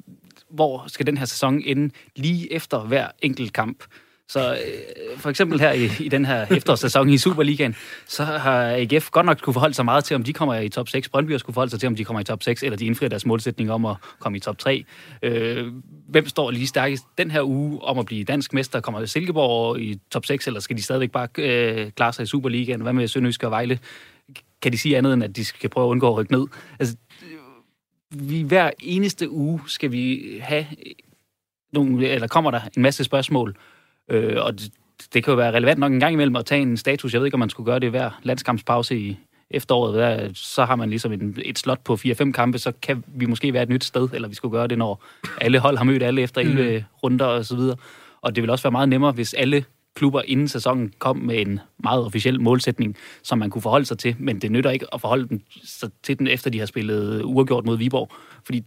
[0.50, 3.84] hvor skal den her sæson ende lige efter hver enkelt kamp.
[4.28, 9.10] Så øh, for eksempel her i, i den her efterårssæson i Superligaen, så har AGF
[9.10, 11.08] godt nok kunne forholde sig meget til, om de kommer i top 6.
[11.08, 13.08] Brøndby har skulle forholde sig til, om de kommer i top 6, eller de indfrier
[13.08, 14.84] deres målsætning om at komme i top 3.
[15.22, 15.72] Øh,
[16.08, 18.80] hvem står lige stærkest den her uge om at blive dansk mester?
[18.80, 22.80] Kommer Silkeborg i top 6, eller skal de stadigvæk bare øh, klare sig i Superligaen?
[22.80, 23.78] Hvad med Sønderjysk og Vejle?
[24.62, 26.46] Kan de sige andet, end at de skal prøve at undgå at rykke ned?
[26.78, 26.96] Altså,
[28.10, 30.66] vi, hver eneste uge skal vi have
[31.72, 33.56] nogle, eller kommer der en masse spørgsmål,
[34.10, 34.72] Øh, og det,
[35.14, 37.12] det kan jo være relevant nok en gang imellem at tage en status.
[37.12, 39.18] Jeg ved ikke, om man skulle gøre det hver landskampspause i
[39.50, 39.94] efteråret.
[39.94, 43.52] Der, så har man ligesom en, et slot på 4-5 kampe, så kan vi måske
[43.52, 45.04] være et nyt sted, eller vi skulle gøre det, når
[45.40, 46.84] alle hold har mødt alle efter 11 mm.
[47.02, 47.76] runder og så videre.
[48.20, 49.64] Og det vil også være meget nemmere, hvis alle
[49.94, 54.16] klubber inden sæsonen kom med en meget officiel målsætning, som man kunne forholde sig til,
[54.18, 57.64] men det nytter ikke at forholde dem sig til den, efter de har spillet uafgjort
[57.64, 58.10] mod Viborg,
[58.44, 58.64] fordi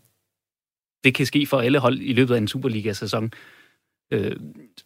[1.03, 3.31] det kan ske for alle hold i løbet af en Superliga-sæson.
[4.11, 4.35] Øh,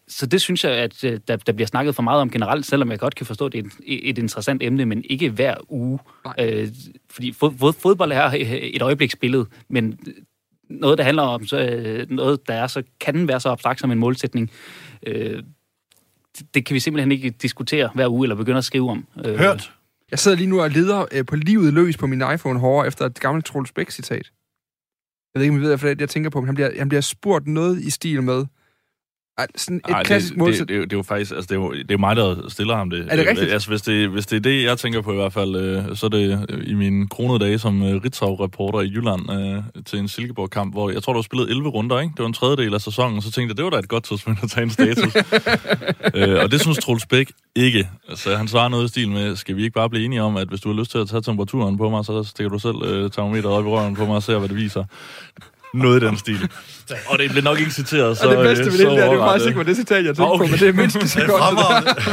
[0.08, 2.90] så det synes jeg, at øh, der, der bliver snakket for meget om generelt, selvom
[2.90, 5.98] jeg godt kan forstå, at det er et, et interessant emne, men ikke hver uge.
[6.40, 6.68] Øh,
[7.10, 8.30] fordi fod, fodbold er
[8.62, 9.98] et øjebliksbillede, men
[10.70, 13.90] noget, der handler om så, øh, noget, der er så, kan være så abstrakt som
[13.90, 14.50] en målsætning,
[15.06, 15.42] øh,
[16.54, 19.06] det kan vi simpelthen ikke diskutere hver uge, eller begynde at skrive om.
[19.24, 19.72] Øh, Hørt.
[20.10, 23.06] Jeg sidder lige nu og leder øh, på livet løs på min iPhone hårdere efter
[23.06, 24.30] et gammelt Troels Bæk-citat.
[25.34, 27.00] Jeg ved ikke, om I ved, hvad jeg tænker på, men han bliver, han bliver
[27.00, 28.44] spurgt noget i stil med,
[29.38, 31.54] ej, sådan et Ej, klassisk det, det, det, det, det, er jo faktisk, altså det
[31.54, 33.06] er jo, det er mig, der stiller ham det.
[33.10, 33.52] Er det rigtigt?
[33.52, 36.06] Altså hvis det, hvis det er det, jeg tænker på i hvert fald, øh, så
[36.06, 40.08] er det øh, i mine kronede dage som øh, Ritzau-reporter i Jylland øh, til en
[40.08, 42.12] Silkeborg-kamp, hvor jeg tror, du har spillet 11 runder, ikke?
[42.16, 44.42] Det var en tredjedel af sæsonen, så tænkte jeg, det var da et godt tidspunkt
[44.42, 45.16] at tage en status.
[46.14, 47.88] øh, og det synes Troels Bæk ikke.
[48.08, 50.48] Altså han svarer noget i stil med, skal vi ikke bare blive enige om, at
[50.48, 53.10] hvis du har lyst til at tage temperaturen på mig, så stikker du selv øh,
[53.10, 54.84] termometeret op i røven på mig og ser, hvad det viser.
[55.74, 56.48] Noget i den stil.
[57.10, 58.28] Og det blev nok ikke citeret, så...
[58.28, 60.16] Og det bedste ved det, det er, det er faktisk ikke var det citat, jeg
[60.16, 60.44] tænkte okay.
[60.44, 61.44] på, men det er mindst så godt.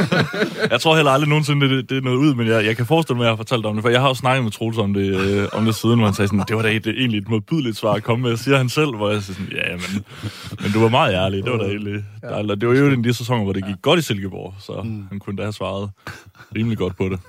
[0.72, 3.16] jeg tror heller aldrig nogensinde, det, det er noget ud, men jeg, jeg kan forestille
[3.16, 4.94] mig, at jeg har fortalt om det, for jeg har jo snakket med Troels om
[4.94, 7.28] det, øh, om det siden, hvor han sagde sådan, det var da et, egentlig et
[7.28, 10.04] modbydeligt svar at komme med, siger han selv, hvor jeg siger sådan, ja, men,
[10.62, 12.04] men du var meget ærlig, det var da egentlig...
[12.20, 13.80] Der, det var jo en af de sæsoner, hvor det gik ja.
[13.82, 15.06] godt i Silkeborg, så mm.
[15.08, 15.90] han kunne da have svaret
[16.56, 17.20] rimelig godt på det.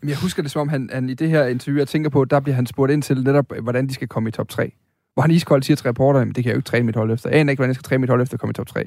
[0.00, 2.24] Men jeg husker det, som om han, han i det her interview, jeg tænker på,
[2.24, 4.72] der bliver han spurgt ind til netop, hvordan de skal komme i top 3
[5.18, 7.30] hvor han iskoldt siger til reporter, det kan jeg jo ikke træne mit hold efter.
[7.30, 8.80] Jeg aner ikke, hvordan jeg skal træne mit hold efter at komme i top 3.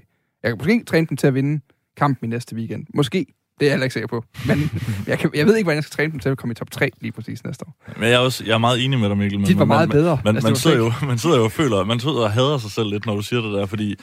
[0.44, 1.62] Jeg kan måske træne dem til at vinde
[1.98, 2.86] kampen i næste weekend.
[2.94, 3.18] Måske.
[3.60, 4.24] Det er jeg heller ikke sikker på.
[4.48, 4.72] Men
[5.08, 6.72] jeg, kan, jeg ved ikke, hvordan jeg skal træne dem til at komme i top
[6.72, 7.76] 3 lige præcis næste år.
[7.98, 9.40] Men jeg er, også, jeg er meget enig med dig, Mikkel.
[9.40, 10.20] Men det var meget man, bedre.
[10.26, 12.72] Man, man, man, sidder jo, man sidder jo og føler, man sidder og hader sig
[12.72, 13.96] selv lidt, når du siger det der, fordi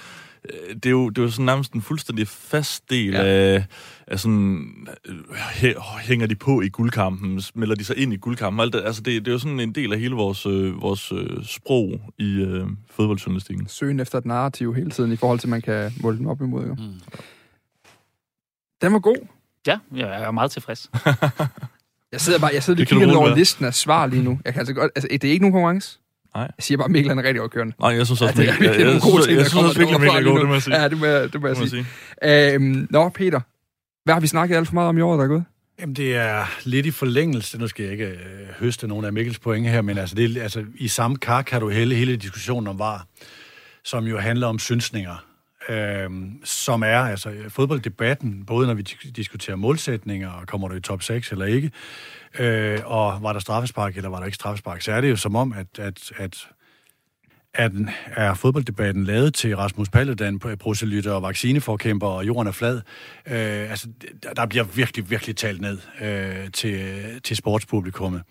[0.75, 3.25] det er jo, det er jo sådan nærmest en fuldstændig fast del ja.
[3.25, 3.65] af,
[4.07, 8.73] af sådan, øh, hænger de på i guldkampen, melder de sig ind i guldkampen, alt
[8.73, 11.45] det, altså det, det er jo sådan en del af hele vores, øh, vores øh,
[11.45, 13.69] sprog i øh, fodboldjournalistikken.
[13.69, 16.41] Søgen efter et narrativ hele tiden, i forhold til, at man kan måle den op
[16.41, 16.67] imod.
[16.67, 16.75] Jo.
[16.75, 17.01] Mm.
[18.83, 19.27] Den var god.
[19.67, 20.91] Ja, jeg er meget tilfreds.
[22.13, 24.41] jeg sidder bare, jeg sidder lige og kigger over listen af svar lige nu.
[24.45, 25.99] Jeg kan altså godt, altså, det er ikke nogen konkurrence.
[26.35, 26.43] Nej.
[26.43, 27.75] Jeg siger bare, at Mikkel er rigtig overkørende.
[27.81, 29.97] Nej, jeg synes også, ja, Mikkel, jeg, jeg, jeg, jeg, synes, jeg synes også, Mikkel
[29.97, 30.81] er god, det må jeg sige.
[30.83, 31.87] Ja, det må det må jeg, det må sige.
[32.23, 32.55] sige.
[32.55, 33.41] Øhm, nå, Peter,
[34.05, 35.45] hvad har vi snakket alt for meget om i året, der er gået?
[35.81, 37.59] Jamen, det er lidt i forlængelse.
[37.59, 40.43] Nu skal jeg ikke øh, høste nogle af Mikkels pointe her, men altså, det er,
[40.43, 43.07] altså, i samme kar kan du hælde hele diskussionen om var,
[43.85, 45.25] som jo handler om synsninger,
[45.69, 46.11] øh,
[46.45, 48.83] som er altså fodbolddebatten, både når vi
[49.17, 51.71] diskuterer målsætninger, og kommer du i top 6 eller ikke,
[52.39, 55.37] øh, og var der straffespark eller var der ikke straffespark, så er det jo som
[55.37, 56.49] om, at, at, at
[57.55, 57.73] at
[58.07, 62.77] er fodbolddebatten lavet til Rasmus Paludan, proselytter og vaccineforkæmper, og jorden er flad.
[63.27, 63.89] Øh, altså,
[64.37, 68.23] der bliver virkelig, virkelig talt ned øh, til, til sportspublikummet.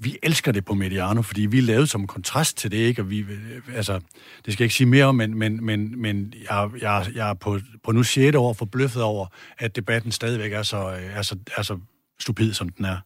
[0.00, 3.02] Vi elsker det på Mediano, fordi vi er lavet som kontrast til det, ikke?
[3.02, 3.26] Og vi,
[3.74, 4.00] altså,
[4.44, 7.34] det skal jeg ikke sige mere om, men, men, men, men jeg, jeg, jeg er
[7.34, 8.36] på, på nu 6.
[8.36, 9.26] år forbløffet over,
[9.58, 11.78] at debatten stadigvæk er så, er så, er så
[12.20, 12.96] stupid, som den er.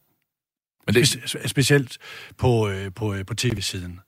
[0.87, 1.09] Men det...
[1.09, 1.99] Spe, specielt
[2.39, 4.01] på, øh, på, på tv-siden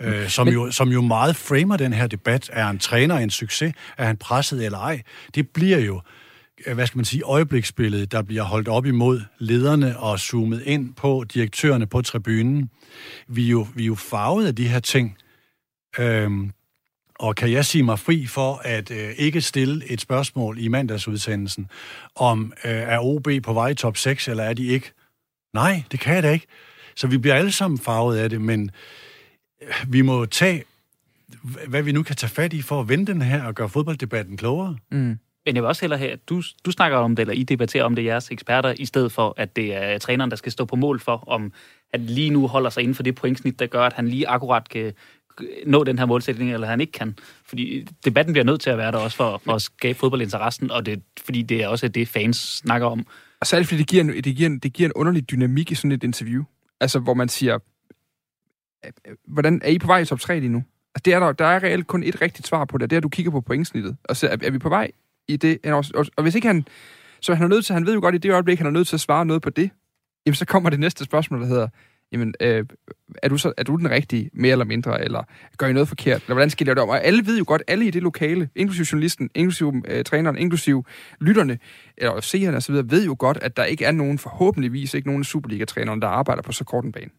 [0.00, 0.54] øh, som, Men...
[0.54, 2.50] jo, som jo meget framer den her debat.
[2.52, 3.74] Er en træner en succes?
[3.98, 5.02] Er han presset eller ej?
[5.34, 6.00] Det bliver jo,
[6.66, 10.94] øh, hvad skal man sige, øjebliksbilledet, der bliver holdt op imod lederne og zoomet ind
[10.94, 12.70] på direktørerne på tribunen.
[13.28, 15.16] Vi er jo, vi er jo farvet af de her ting.
[15.98, 16.50] Øhm,
[17.18, 21.68] og kan jeg sige mig fri for at øh, ikke stille et spørgsmål i mandagsudsendelsen
[22.14, 24.92] om, øh, er OB på vej i top 6, eller er de ikke?
[25.54, 26.46] Nej, det kan jeg da ikke.
[26.96, 28.70] Så vi bliver alle sammen farvet af det, men
[29.88, 30.64] vi må tage,
[31.68, 34.36] hvad vi nu kan tage fat i for at vende den her og gøre fodbolddebatten
[34.36, 34.76] klogere.
[34.90, 35.18] Mm.
[35.46, 37.84] Men jeg vil også hellere have, at du, du snakker om det, eller I debatterer
[37.84, 40.76] om det, jeres eksperter, i stedet for, at det er træneren, der skal stå på
[40.76, 41.52] mål for, om
[41.94, 44.68] han lige nu holder sig inden for det pointsnit, der gør, at han lige akkurat
[44.68, 44.92] kan
[45.66, 47.16] nå den her målsætning, eller han ikke kan.
[47.44, 50.86] Fordi debatten bliver nødt til at være der også for, for at skabe fodboldinteressen, og
[50.86, 53.06] det, fordi det er også det, fans snakker om.
[53.40, 55.74] Og særligt fordi det giver, en, det, giver en, det giver en underlig dynamik i
[55.74, 56.44] sådan et interview.
[56.80, 57.58] Altså, hvor man siger,
[59.28, 60.62] hvordan er I på vej i top 3 lige nu?
[60.94, 62.98] Altså, det er der, der er reelt kun et rigtigt svar på det, det er,
[62.98, 64.90] at du kigger på pointsnittet, og så er, er vi på vej
[65.28, 65.66] i det?
[65.66, 66.66] Og, og, og hvis ikke han,
[67.20, 68.88] så han er nødt til, han ved jo godt i det øjeblik, han er nødt
[68.88, 69.70] til at svare noget på det,
[70.26, 71.68] jamen så kommer det næste spørgsmål, der hedder,
[72.12, 72.64] jamen, øh,
[73.22, 75.22] er, du så, er du den rigtige, mere eller mindre, eller
[75.58, 76.88] gør I noget forkert, eller hvordan skal I lave det om?
[76.88, 80.84] Og alle ved jo godt, alle i det lokale, inklusive journalisten, inklusive øh, træneren, inklusive
[81.20, 81.58] lytterne,
[81.96, 86.02] eller seerne osv., ved jo godt, at der ikke er nogen, forhåbentligvis ikke nogen Superliga-træneren,
[86.02, 87.10] der arbejder på så kort en bane.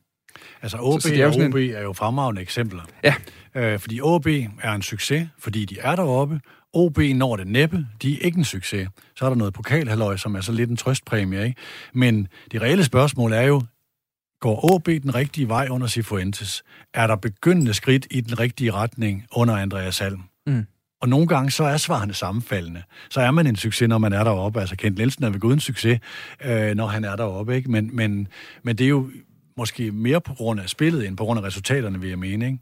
[0.61, 2.81] Altså OB så det er jo sådan OB er jo fremragende eksempler.
[3.03, 3.13] Ja.
[3.55, 4.27] Øh, fordi OB
[4.61, 6.39] er en succes, fordi de er deroppe.
[6.73, 8.87] OB når det næppe, de er ikke en succes.
[9.15, 11.61] Så er der noget pokalhalløj, som er så lidt en trøstpræmie, ikke?
[11.93, 13.61] Men det reelle spørgsmål er jo,
[14.39, 16.63] går OB den rigtige vej under Cifuentes?
[16.93, 20.23] Er der begyndende skridt i den rigtige retning under Andreas Salm?
[20.47, 20.65] Mm.
[21.01, 22.83] Og nogle gange så er svarene sammenfaldende.
[23.09, 24.59] Så er man en succes, når man er deroppe.
[24.59, 25.99] Altså Kent Nielsen er ved Gud en succes,
[26.45, 27.55] øh, når han er deroppe.
[27.55, 27.71] Ikke?
[27.71, 28.27] Men, men,
[28.63, 29.11] men det er jo
[29.57, 32.45] måske mere på grund af spillet, end på grund af resultaterne, vil jeg mene.
[32.45, 32.59] Ikke?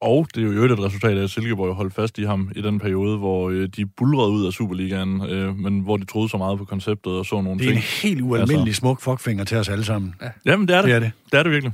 [0.00, 2.78] Og det er jo et resultat af, at Silkeborg holdt fast i ham i den
[2.78, 6.58] periode, hvor øh, de bulrede ud af Superligaen, øh, men hvor de troede så meget
[6.58, 7.84] på konceptet og så nogle Det er en ting.
[7.84, 10.14] helt ualmindelig smuk fuckfinger til os alle sammen.
[10.46, 10.88] Jamen, det er det.
[10.88, 11.12] Det er det.
[11.32, 11.72] Det er det virkelig.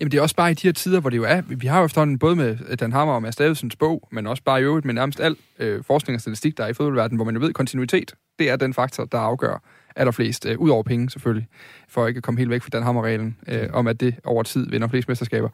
[0.00, 1.78] Jamen det er også bare i de her tider, hvor det jo er, vi har
[1.78, 4.64] jo efterhånden både med øh, Dan Hammer og Mads Davidsens bog, men også bare i
[4.64, 7.40] øvrigt med nærmest al øh, forskning og statistik, der er i fodboldverdenen, hvor man jo
[7.40, 9.62] ved, kontinuitet, det er den faktor, der afgør
[9.96, 11.48] allerflest, øh, ud over penge selvfølgelig,
[11.88, 14.70] for ikke at komme helt væk fra Dan Hammer-reglen, øh, om at det over tid
[14.70, 15.48] vinder flest mesterskaber.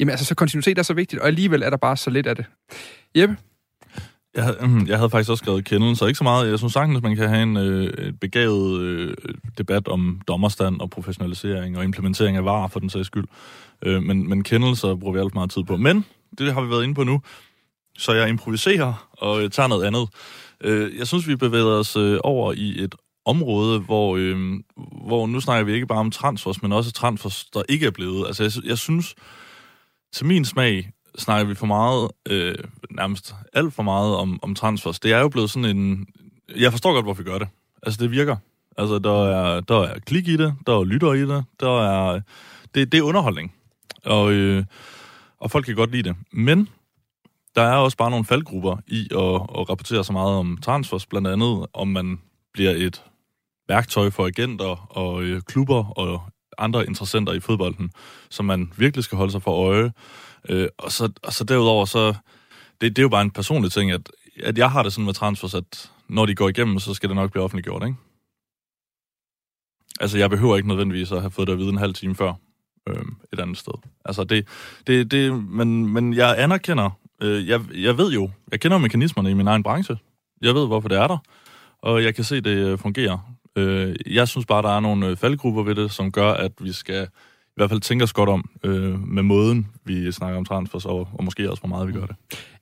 [0.00, 2.36] Jamen altså, så kontinuitet er så vigtigt, og alligevel er der bare så lidt af
[2.36, 2.44] det.
[3.16, 3.36] Jeppe?
[4.34, 6.50] Jeg, havde- mm, jeg havde faktisk også skrevet kendelsen, så ikke så meget.
[6.50, 9.14] Jeg synes sagtens, man kan have en øh, et begavet øh,
[9.58, 13.24] debat om dommerstand og professionalisering og implementering af varer for den sags skyld.
[13.82, 15.76] Øh, men, men kendelser bruger vi alt meget tid på.
[15.76, 16.04] Men,
[16.38, 17.20] det har vi været inde på nu,
[17.98, 20.08] så jeg improviserer og øh, tager noget andet.
[20.60, 22.94] Øh, jeg synes, vi bevæger os øh, over i et
[23.26, 24.60] område, hvor, øh,
[25.06, 28.26] hvor nu snakker vi ikke bare om transfers, men også transfers, der ikke er blevet.
[28.26, 29.14] Altså, jeg, jeg synes,
[30.12, 32.54] til min smag, snakker vi for meget, øh,
[32.90, 35.00] nærmest alt for meget om, om transfers.
[35.00, 36.06] Det er jo blevet sådan en...
[36.56, 37.48] Jeg forstår godt, hvorfor vi gør det.
[37.82, 38.36] Altså, det virker.
[38.78, 42.20] Altså, der er, der er klik i det, der er lytter i det, der er...
[42.74, 43.52] Det, det er underholdning.
[44.04, 44.64] Og, øh,
[45.40, 46.16] og folk kan godt lide det.
[46.32, 46.68] Men
[47.56, 51.28] der er også bare nogle faldgrupper i at, at rapportere så meget om transfers, blandt
[51.28, 52.20] andet om man
[52.52, 53.02] bliver et
[53.68, 56.22] værktøj for agenter og øh, klubber og
[56.58, 57.90] andre interessenter i fodbolden,
[58.30, 59.92] som man virkelig skal holde sig for øje.
[60.48, 62.14] Øh, og, så, og så derudover, så
[62.80, 64.10] det, det er jo bare en personlig ting, at,
[64.42, 67.16] at jeg har det sådan med transfers, at når de går igennem, så skal det
[67.16, 67.96] nok blive offentliggjort, ikke?
[70.00, 72.32] Altså, jeg behøver ikke nødvendigvis at have fået det at vide en halv time før
[72.88, 73.02] øh,
[73.32, 73.72] et andet sted.
[74.04, 74.48] Altså, det,
[74.86, 76.90] det, det men, men jeg anerkender,
[77.22, 79.98] øh, jeg, jeg ved jo, jeg kender mekanismerne i min egen branche.
[80.42, 81.18] Jeg ved, hvorfor det er der,
[81.78, 83.35] og jeg kan se, det øh, fungerer.
[83.56, 86.72] Øh, jeg synes bare, der er nogle øh, faldgrupper ved det, som gør, at vi
[86.72, 87.02] skal
[87.46, 91.08] i hvert fald tænke os godt om øh, med måden, vi snakker om transfers, og,
[91.12, 92.16] og måske også, hvor meget vi gør det.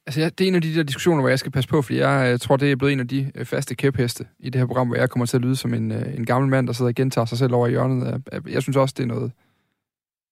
[0.07, 1.98] Altså, ja, det er en af de der diskussioner, hvor jeg skal passe på, fordi
[1.98, 4.66] jeg øh, tror, det er blevet en af de øh, faste kæpheste i det her
[4.66, 6.88] program, hvor jeg kommer til at lyde som en, øh, en gammel mand, der sidder
[6.90, 8.22] og gentager sig selv over i hjørnet.
[8.33, 9.33] af- Jeg synes også, det er noget...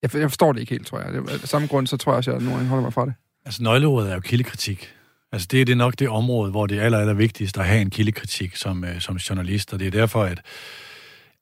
[0.02, 1.14] Jeg, jeg forstår det ikke helt, tror jeg.
[1.14, 3.14] Af samme grund, så tror jeg også, at jeg nogle gange holder mig fra det.
[3.44, 4.94] Altså nøgleordet er jo kildekritik.
[5.32, 7.80] Altså det er det nok det område, hvor det er aller, aller vigtigst at have
[7.80, 10.40] en kildekritik som, øh, som journalist, og det er derfor, at,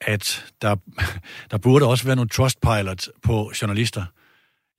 [0.01, 0.77] at der,
[1.51, 4.05] der burde også være nogle trustpilot på journalister,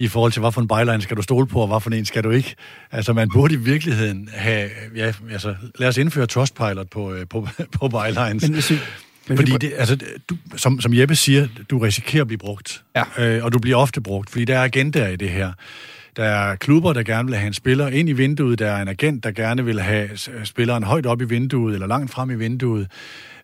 [0.01, 2.05] i forhold til, hvad for en byline skal du stole på, og hvad for en
[2.05, 2.55] skal du ikke.
[2.91, 4.69] Altså, man burde i virkeligheden have...
[4.95, 7.47] Ja, altså, lad os indføre Trustpilot på, øh, på,
[7.79, 8.43] på bylines.
[8.43, 8.71] Men, hvis
[9.27, 9.97] men Fordi det, altså,
[10.29, 12.83] du, som, som Jeppe siger, du risikerer at blive brugt.
[12.95, 13.03] Ja.
[13.17, 15.53] Øh, og du bliver ofte brugt, fordi der er agendaer i det her.
[16.15, 18.59] Der er klubber, der gerne vil have en spiller ind i vinduet.
[18.59, 21.87] Der er en agent, der gerne vil have s- spilleren højt op i vinduet, eller
[21.87, 22.87] langt frem i vinduet.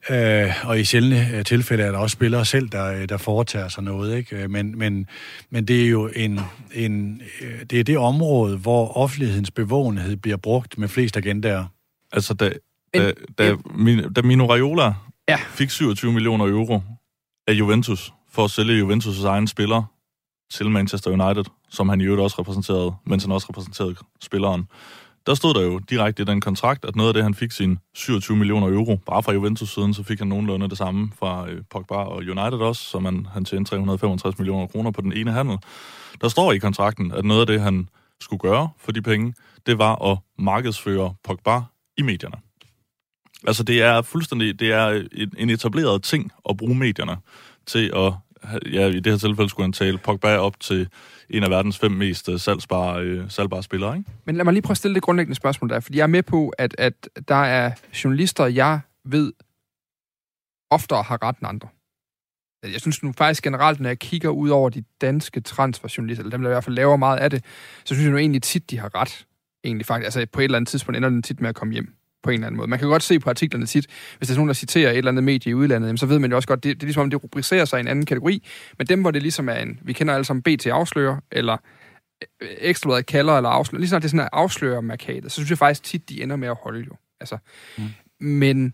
[0.09, 3.67] Øh, og i sjældne øh, tilfælde er der også spillere selv, der, øh, der foretager
[3.67, 4.17] sig noget.
[4.17, 4.35] Ikke?
[4.43, 5.07] Øh, Men, men,
[5.49, 6.39] men det er jo en,
[6.73, 11.65] en, øh, det, er det område, hvor offentlighedens bevågenhed bliver brugt med flest agendaer.
[12.11, 12.51] Altså, da,
[12.93, 14.93] da, da, min, da Mino Raiola
[15.29, 15.37] Ja.
[15.49, 16.81] fik 27 millioner euro
[17.47, 19.83] af Juventus for at sælge Juventus' egen spiller
[20.51, 24.67] til Manchester United, som han i øvrigt også repræsenterede, mens han også repræsenterede spilleren.
[25.27, 27.79] Der stod der jo direkte i den kontrakt, at noget af det, han fik sin
[27.93, 31.63] 27 millioner euro, bare fra Juventus siden, så fik han nogenlunde det samme fra øh,
[31.69, 35.57] Pogba og United også, så man, han tjente 365 millioner kroner på den ene handel.
[36.21, 37.89] Der står i kontrakten, at noget af det, han
[38.21, 39.33] skulle gøre for de penge,
[39.65, 41.61] det var at markedsføre Pogba
[41.97, 42.37] i medierne.
[43.47, 47.17] Altså, det er fuldstændig, det er en en etableret ting at bruge medierne
[47.65, 48.13] til at,
[48.71, 50.89] ja, i det her tilfælde skulle han tale Pogba op til
[51.29, 54.09] en af verdens fem mest øh, salgsbare, øh, salgbare spillere, ikke?
[54.25, 56.23] Men lad mig lige prøve at stille det grundlæggende spørgsmål der, fordi jeg er med
[56.23, 57.71] på, at, at der er
[58.03, 59.33] journalister, jeg ved
[60.69, 61.69] oftere har ret end andre.
[62.63, 66.37] Altså, jeg synes nu faktisk generelt, når jeg kigger ud over de danske transferjournalister, eller
[66.37, 67.45] dem, der i hvert fald laver meget af det,
[67.85, 69.25] så synes jeg nu egentlig tit, de har ret.
[69.63, 70.05] Egentlig faktisk.
[70.05, 72.33] Altså på et eller andet tidspunkt ender den tit med at komme hjem på en
[72.33, 72.69] eller anden måde.
[72.69, 75.11] Man kan godt se på artiklerne tit, hvis der er nogen, der citerer et eller
[75.11, 77.01] andet medie i udlandet, jamen, så ved man jo også godt, det, det er ligesom
[77.01, 78.43] om, det rubricerer sig i en anden kategori.
[78.77, 81.57] Men dem, hvor det ligesom er en, vi kender alle sammen BT afslører, eller
[82.41, 85.49] øh, ekstrabladet kalder eller afslører, lige snart det er sådan en afslører markadet, så synes
[85.49, 86.95] jeg faktisk tit, de ender med at holde jo.
[87.19, 87.37] Altså,
[87.77, 87.83] mm.
[88.19, 88.73] Men jeg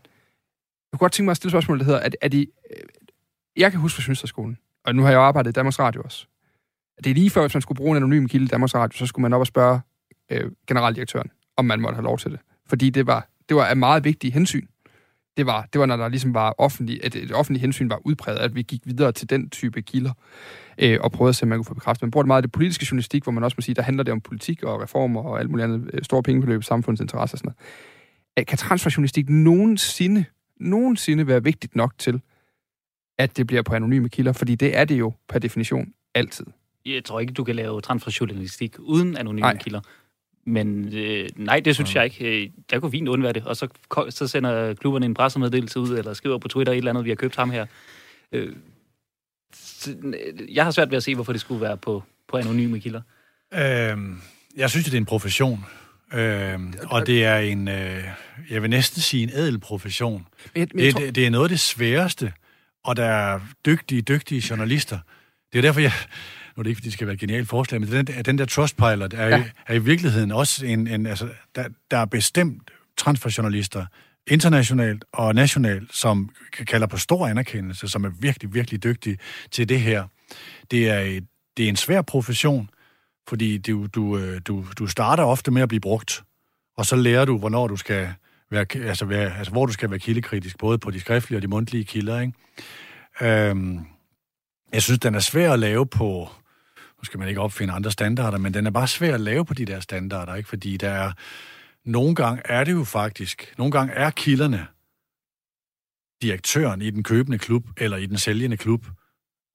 [0.99, 2.83] kunne godt tænke mig at stille spørgsmål, der hedder, at, er de, øh,
[3.57, 6.27] jeg kan huske fra Sønderskolen, og nu har jeg jo arbejdet i Danmarks Radio også.
[7.03, 9.05] Det er lige før, hvis man skulle bruge en anonym kilde i Danmarks Radio, så
[9.05, 9.79] skulle man op og spørge
[10.31, 12.39] øh, generaldirektøren, om man måtte have lov til det.
[12.65, 14.67] Fordi det var, det var et meget vigtigt hensyn.
[15.37, 18.39] Det var, det var, når der ligesom var offentlig, at et offentligt hensyn var udpræget,
[18.39, 20.11] at vi gik videre til den type kilder
[20.77, 22.01] øh, og prøvede at se, om man kunne få bekræftet.
[22.01, 24.03] Man bruger det meget af det politiske journalistik, hvor man også må sige, der handler
[24.03, 27.53] det om politik og reformer og alt muligt andet, øh, store pengebeløb, samfundsinteresser og sådan
[28.37, 28.47] noget.
[28.47, 30.25] Kan transferjournalistik nogensinde,
[30.59, 32.21] nogensinde være vigtigt nok til,
[33.17, 34.31] at det bliver på anonyme kilder?
[34.31, 36.45] Fordi det er det jo per definition altid.
[36.85, 39.57] Jeg tror ikke, du kan lave transferjournalistik uden anonyme Nej.
[39.57, 39.81] kilder.
[40.45, 42.01] Men øh, nej, det synes ja.
[42.01, 42.43] jeg ikke.
[42.43, 43.45] Øh, der kunne fint undvære det.
[43.45, 43.67] Og så,
[44.09, 47.15] så sender klubberne en pressemeddelelse ud, eller skriver på Twitter et eller andet, vi har
[47.15, 47.65] købt ham her.
[48.31, 48.55] Øh,
[50.49, 53.01] jeg har svært ved at se, hvorfor det skulle være på, på anonyme kilder.
[53.53, 54.21] Øhm,
[54.55, 55.65] jeg synes, det er en profession.
[56.13, 58.03] Øhm, og det er en, øh,
[58.49, 60.27] jeg vil næsten sige en ædel profession.
[60.55, 61.01] Men, men det, tror...
[61.01, 62.33] det, det er noget af det sværeste,
[62.83, 64.99] og der er dygtige, dygtige journalister.
[65.53, 65.91] Det er derfor, jeg,
[66.55, 68.45] nu er det ikke, fordi det skal være et genialt forslag, men den, den der
[68.45, 69.43] Trustpilot er, ja.
[69.67, 73.85] er i virkeligheden også en, en altså, der, der er bestemt transferjournalister,
[74.27, 76.29] internationalt og nationalt, som
[76.67, 79.17] kalder på stor anerkendelse, som er virkelig, virkelig dygtige
[79.51, 80.07] til det her.
[80.71, 81.25] Det er, et,
[81.57, 82.69] det er en svær profession,
[83.27, 86.23] fordi du, du, øh, du, du starter ofte med at blive brugt,
[86.77, 88.13] og så lærer du, hvornår du skal
[88.51, 91.47] være, altså, være, altså hvor du skal være kildekritisk, både på de skriftlige og de
[91.47, 92.19] mundtlige kilder.
[92.19, 92.33] Ikke?
[93.21, 93.79] Øhm,
[94.73, 96.29] jeg synes, den er svær at lave på,
[97.03, 99.53] nu skal man ikke opfinde andre standarder, men den er bare svær at lave på
[99.53, 100.49] de der standarder, ikke?
[100.49, 101.11] fordi der er,
[101.85, 104.67] nogle gange er det jo faktisk, nogle gange er kilderne
[106.21, 108.85] direktøren i den købende klub eller i den sælgende klub,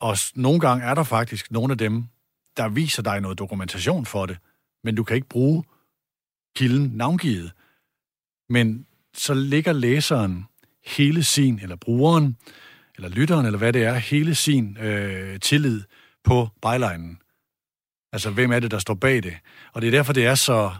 [0.00, 2.04] og nogle gange er der faktisk nogle af dem,
[2.56, 4.38] der viser dig noget dokumentation for det,
[4.84, 5.64] men du kan ikke bruge
[6.56, 7.52] kilden navngivet.
[8.48, 10.46] Men så ligger læseren
[10.84, 12.36] hele sin, eller brugeren,
[12.96, 15.82] eller lytteren, eller hvad det er, hele sin øh, tillid
[16.24, 17.18] på bylinen.
[18.12, 19.34] Altså, hvem er det, der står bag det?
[19.72, 20.70] Og det er derfor, det er så...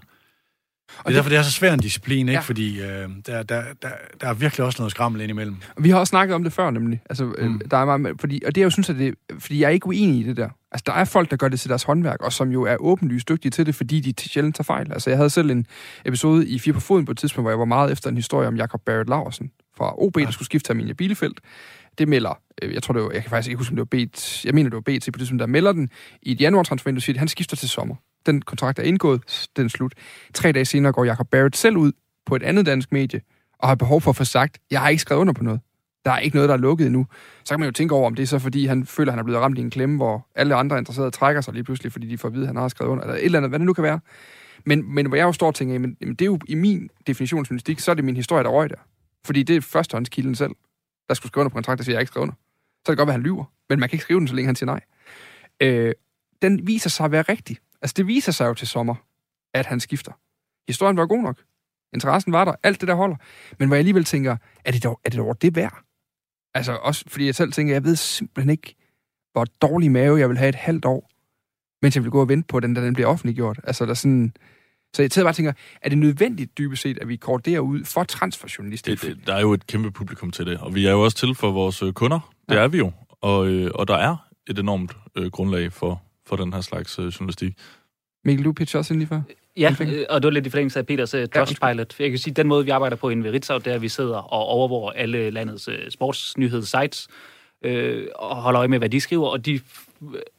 [0.89, 2.33] Det er derfor, det er så svær en disciplin, ikke?
[2.33, 2.41] Ja.
[2.41, 3.89] Fordi øh, der, der, der,
[4.21, 5.57] der er virkelig også noget skrammel indimellem.
[5.79, 7.03] Vi har også snakket om det før, nemlig.
[7.11, 7.61] Altså, øh, mm.
[7.71, 10.21] der er meget, fordi, og det, jeg synes, at det, fordi jeg er ikke uenig
[10.21, 10.49] i det der.
[10.73, 13.29] Altså, der er folk, der gør det til deres håndværk, og som jo er åbenlyst
[13.29, 14.93] dygtige til det, fordi de sjældent tager fejl.
[14.93, 15.67] Altså, jeg havde selv en
[16.05, 18.49] episode i Fire på Foden på et tidspunkt, hvor jeg var meget efter en historie
[18.49, 20.25] om Jakob Barrett Laversen fra OB, ja.
[20.25, 21.41] der skulle skifte Amelia Bielefeldt.
[21.99, 24.07] Det melder, øh, jeg tror det var, jeg kan faktisk ikke huske, om det var
[24.07, 25.91] BT, jeg mener, det var BT på det, som der melder den
[26.23, 27.95] i et januar transfervindue, siger, at han skifter til sommer.
[28.27, 29.95] Den kontrakt er indgået, den er slut.
[30.35, 31.93] Tre dage senere går Jacob Barrett selv ud
[32.27, 33.21] på et andet dansk medie,
[33.59, 35.61] og har behov for at få sagt, jeg har ikke skrevet under på noget.
[36.05, 37.07] Der er ikke noget, der er lukket endnu.
[37.45, 39.19] Så kan man jo tænke over, om det er så, fordi han føler, at han
[39.19, 42.07] er blevet ramt i en klemme, hvor alle andre interesserede trækker sig lige pludselig, fordi
[42.07, 43.67] de får at vide, at han har skrevet under, eller et eller andet, hvad det
[43.67, 44.01] nu kan være.
[44.67, 47.79] Men, men hvor jeg jo står og tænker, jamen, det er jo i min definitionsjournalistik,
[47.79, 48.77] så er det min historie, der røg der.
[49.25, 50.53] Fordi det er førstehåndskilden selv
[51.09, 52.35] der skulle skrive under på kontrakt, og siger, jeg ikke skriver under.
[52.35, 54.35] Så kan det godt være, at han lyver, men man kan ikke skrive den, så
[54.35, 54.81] længe han siger nej.
[55.61, 55.95] Øh,
[56.43, 57.57] den viser sig at være rigtig.
[57.83, 58.95] Altså, det viser sig jo til sommer,
[59.55, 60.13] at han skifter.
[60.69, 61.43] Historien var god nok.
[61.95, 62.55] Interessen var der.
[62.63, 63.17] Alt det der holder.
[63.59, 65.79] Men hvor jeg alligevel tænker, er det dog, er det, dog det værd?
[66.55, 68.75] Altså, også fordi jeg selv tænker, jeg ved simpelthen ikke,
[69.33, 71.11] hvor dårlig mave jeg vil have et halvt år,
[71.83, 73.61] mens jeg vil gå og vente på den, der den bliver offentliggjort.
[73.65, 74.33] Altså, der sådan...
[74.95, 79.01] Så jeg bare tænker, er det nødvendigt dybest set, at vi går derud for transferjournalistik?
[79.01, 81.17] Det, det, der er jo et kæmpe publikum til det, og vi er jo også
[81.17, 82.33] til for vores øh, kunder.
[82.49, 82.61] Det ja.
[82.61, 82.93] er vi jo.
[83.21, 84.17] Og, øh, og der er
[84.51, 87.55] et enormt øh, grundlag for, for den her slags øh, journalistik.
[88.25, 89.21] Mikkel, du pitcher også ind lige før?
[89.57, 92.01] Ja, øh, og det var lidt i forlængelse af Peters uh, Trustpilot.
[92.01, 93.83] Jeg kan sige, at den måde, vi arbejder på inden ved Ritzau, det er, at
[93.83, 97.09] vi sidder og overvåger alle landets uh, sportsnyhedssites,
[97.65, 99.61] øh, og holder øje med, hvad de skriver, og de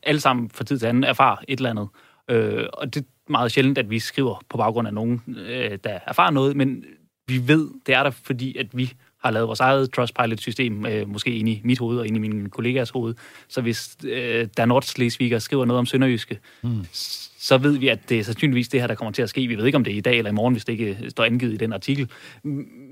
[0.04, 1.88] alle sammen for tid til anden erfarer et eller andet.
[2.30, 6.32] Øh, og det meget sjældent, at vi skriver på baggrund af nogen, øh, der erfarer
[6.32, 6.84] noget, men
[7.28, 11.36] vi ved, det er der, fordi at vi har lavet vores eget Trustpilot-system, øh, måske
[11.36, 13.16] ind i mit hoved og ind i mine kollegas hoved.
[13.48, 16.86] Så hvis øh, der Nordslesviger skriver noget om Sønderjyske, mm.
[17.38, 19.48] så ved vi, at det er sandsynligvis det her, der kommer til at ske.
[19.48, 21.24] Vi ved ikke, om det er i dag eller i morgen, hvis det ikke står
[21.24, 22.10] angivet i den artikel.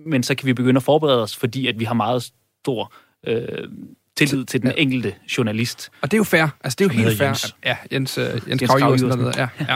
[0.05, 2.31] Men så kan vi begynde at forberede os, fordi at vi har meget
[2.63, 2.93] stor
[3.27, 3.67] øh,
[4.17, 4.75] tillid til den ja.
[4.77, 5.89] enkelte journalist.
[6.01, 6.47] Og det er jo fair.
[6.63, 7.27] Altså, det er jo helt fair.
[7.27, 7.55] Jens.
[7.65, 8.97] Ja, Jens, uh, Jens, Jens Krav
[9.37, 9.75] Ja, ja.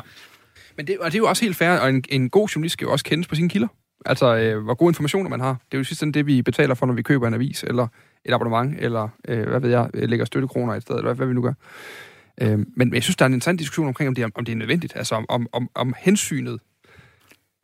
[0.78, 2.86] Men det, og det er jo også helt fair, og en, en god journalist skal
[2.86, 3.68] jo også kendes på sine kilder.
[4.06, 5.52] Altså, øh, hvor gode informationer man har.
[5.72, 7.88] Det er jo sidst det, vi betaler for, når vi køber en avis, eller
[8.26, 11.34] et abonnement, eller øh, hvad ved jeg, lægger støttekroner et sted, eller hvad, hvad vi
[11.34, 11.54] nu gør.
[12.42, 14.52] Øh, men jeg synes, der er en interessant diskussion omkring, om det er, om det
[14.52, 14.96] er nødvendigt.
[14.96, 16.60] Altså, om, om, om, om hensynet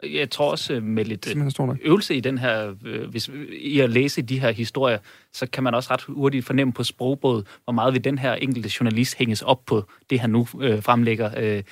[0.03, 3.89] Jeg tror også øh, med lidt øh, øvelse i den her, øh, hvis, i at
[3.89, 4.97] læse de her historier,
[5.33, 8.69] så kan man også ret hurtigt fornemme på sprogbåd, hvor meget vil den her enkelte
[8.79, 11.31] journalist hænges op på det, han nu øh, fremlægger.
[11.37, 11.63] Øh,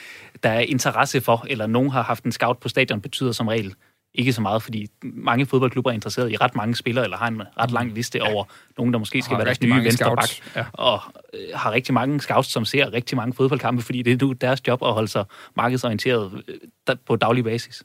[0.43, 3.75] der er interesse for, eller nogen har haft en scout på stadion, betyder som regel
[4.17, 7.41] ikke så meget, fordi mange fodboldklubber er interesseret i ret mange spillere, eller har en
[7.59, 8.43] ret lang liste over
[8.77, 10.65] nogen, der måske skal være deres nye venstreback, ja.
[10.73, 10.99] og
[11.33, 14.67] øh, har rigtig mange scouts, som ser rigtig mange fodboldkampe, fordi det er nu deres
[14.67, 16.43] job at holde sig markedsorienteret
[16.89, 17.83] øh, på daglig basis.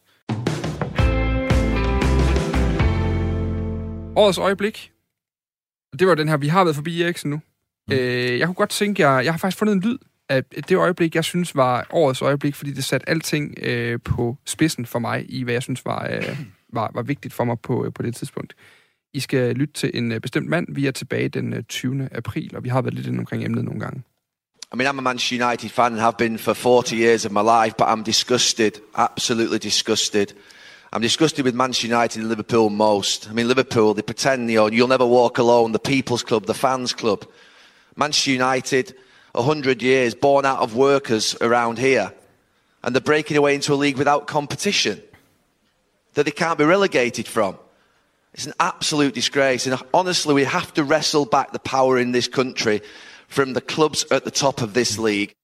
[4.16, 4.92] Årets øjeblik.
[5.98, 7.40] Det var den her, vi har været forbi Eriksen nu.
[7.88, 7.94] Mm.
[7.94, 9.98] Øh, jeg kunne godt tænke, jeg, jeg har faktisk fundet en lyd
[10.28, 14.86] af det øjeblik, jeg synes var årets øjeblik, fordi det satte alting øh, på spidsen
[14.86, 16.38] for mig, i hvad jeg synes var, øh,
[16.78, 18.54] var, var vigtigt for mig på, øh, på det tidspunkt.
[19.14, 20.66] I skal lytte til en øh, bestemt mand.
[20.70, 22.08] Vi er tilbage den øh, 20.
[22.12, 24.02] april, og vi har været lidt inde omkring emnet nogle gange.
[24.72, 27.42] I mean, I'm a Manchester United fan and have been for 40 years of my
[27.42, 30.26] life, but I'm disgusted, absolutely disgusted.
[30.92, 33.28] I'm disgusted with Manchester United and Liverpool most.
[33.28, 36.54] I mean, Liverpool, they pretend, you know, you'll never walk alone, the people's club, the
[36.54, 37.24] fans' club.
[37.94, 38.96] Manchester United,
[39.32, 42.12] 100 years, born out of workers around here.
[42.82, 45.00] And they're breaking away into a league without competition
[46.14, 47.56] that they can't be relegated from.
[48.34, 49.68] It's an absolute disgrace.
[49.68, 52.82] And honestly, we have to wrestle back the power in this country
[53.28, 55.34] from the clubs at the top of this league.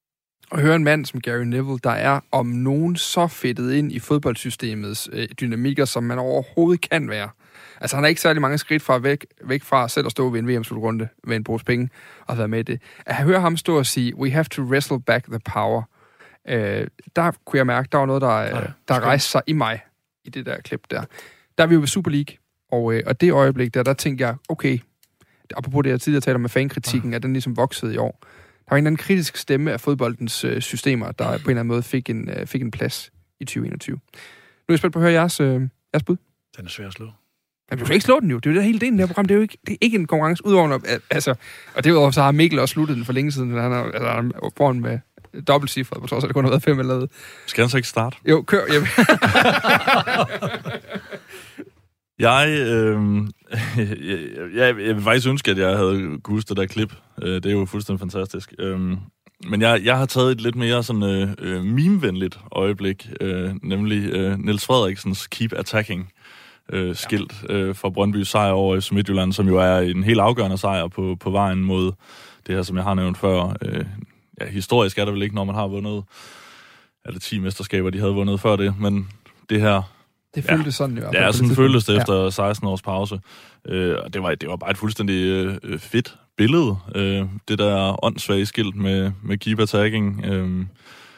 [0.51, 3.99] Og høre en mand som Gary Neville, der er om nogen så fedtet ind i
[3.99, 7.29] fodboldsystemets øh, dynamikker, som man overhovedet kan være.
[7.81, 10.41] Altså, han er ikke særlig mange skridt fra væk, væk fra selv at stå ved
[10.41, 11.91] en VM-slutrunde med en pose penge
[12.27, 12.83] og være med i det.
[13.07, 15.83] At høre ham stå og sige, we have to wrestle back the power,
[16.49, 16.87] øh,
[17.17, 19.81] der kunne jeg mærke, der var noget, der, øh, der rejste sig i mig
[20.25, 21.03] i det der klip der.
[21.59, 22.37] Der er vi jo ved Super League,
[22.73, 24.79] og, øh, og det øjeblik der, der tænkte jeg, okay,
[25.57, 28.21] apropos det, jeg tidligere talte om med fankritikken, at den ligesom voksede i år.
[28.67, 31.51] Der var en eller anden kritisk stemme af fodboldens øh, systemer, der på en eller
[31.51, 33.11] anden måde fik en, øh, fik en plads
[33.41, 33.97] i 2021.
[33.97, 34.01] Nu
[34.69, 35.61] er jeg spændt på at høre jeres, øh,
[35.95, 36.17] jeres bud.
[36.57, 37.11] Den er svær at slå.
[37.71, 38.39] Men du kan ikke slå den jo.
[38.39, 39.25] Det er jo det hele delen af det her program.
[39.25, 41.35] Det er jo ikke, det er ikke en konkurrence udover, altså,
[41.75, 43.51] og derudover så har Mikkel også sluttet den for længe siden.
[43.51, 44.99] Han er, altså, han er foran med
[45.43, 47.11] dobbeltcifret, på trods af, at det kun har været fem eller noget.
[47.47, 48.17] Skal han så ikke starte?
[48.29, 48.63] Jo, kør.
[48.73, 48.89] Jamen.
[52.19, 53.27] Jeg, øh,
[54.55, 56.93] jeg, jeg, vil faktisk ønske, at jeg havde kunne huske det der klip.
[57.23, 58.55] Øh, det er jo fuldstændig fantastisk.
[58.59, 58.81] Øh,
[59.45, 64.13] men jeg, jeg har taget et lidt mere sådan øh, øh, meme-venligt øjeblik, øh, nemlig
[64.13, 66.13] øh, Niels Frederiksens Keep Attacking
[66.73, 70.59] øh, skilt øh, for Brøndby sejr over FC Midtjylland, som jo er en helt afgørende
[70.59, 71.93] sejr på, på vejen mod
[72.47, 73.57] det her, som jeg har nævnt før.
[73.63, 73.87] Øh,
[74.41, 76.05] ja, historisk er det vel ikke, når man har vundet
[77.05, 79.09] er det 10 mesterskaber, de havde vundet før det, men
[79.51, 79.83] det her
[80.37, 80.55] Det Ja.
[80.57, 81.25] føltes sådan i hvert fald.
[81.25, 83.21] Ja, sådan føltes det efter 16 års pause.
[83.69, 85.15] Øh, og det var, det var bare et fuldstændig
[85.63, 86.77] øh, fedt billede.
[86.95, 90.65] Øh, det der åndssvage skilt med, med keep attacking, øh,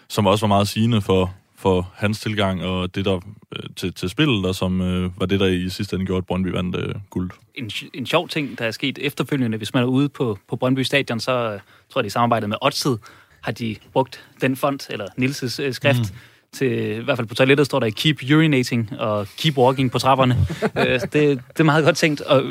[0.08, 3.20] som også var meget sigende for, for hans tilgang og det der
[3.56, 6.26] øh, til, til spillet, og som øh, var det, der i sidste ende gjorde, at
[6.26, 7.30] Brøndby vandt øh, guld.
[7.54, 10.80] en, en sjov ting, der er sket efterfølgende, hvis man er ude på, på Brøndby
[10.80, 11.60] Stadion, så øh,
[11.90, 12.98] tror jeg, de i samarbejde med Odset,
[13.40, 16.16] har de brugt den font, eller Nilses øh, skrift, mm.
[16.52, 20.36] Til, i hvert fald på toilettet står der, keep urinating og keep walking på trapperne.
[20.78, 22.44] øh, det, det er meget godt tænkt, og,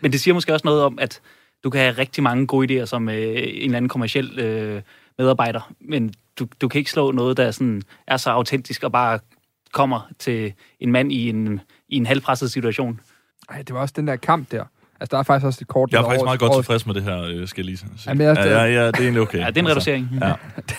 [0.00, 1.20] men det siger måske også noget om, at
[1.64, 4.82] du kan have rigtig mange gode idéer som øh, en eller anden kommersiel øh,
[5.18, 9.18] medarbejder, men du, du kan ikke slå noget, der sådan er så autentisk og bare
[9.72, 13.00] kommer til en mand i en, i en halvpresset situation.
[13.50, 14.64] Ej, det var også den der kamp der.
[15.00, 15.90] Altså, der er faktisk også et kort...
[15.92, 17.90] Jeg er faktisk meget godt tilfreds med det her, øh, skal jeg lige sige.
[18.06, 19.38] Jamen, jeg- ja, ja, ja, det er egentlig okay.
[19.38, 20.08] Ja, det er en reducering.
[20.20, 20.32] Ja.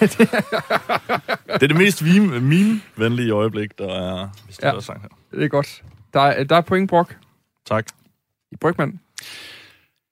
[1.54, 4.72] det er det mest meme- meme-venlige øjeblik, der er, hvis det Ja.
[4.76, 5.10] er sagt her.
[5.32, 5.84] Det er godt.
[6.14, 7.18] Der er, der er point, Brock.
[7.68, 7.86] Tak.
[8.52, 9.00] I Brygman.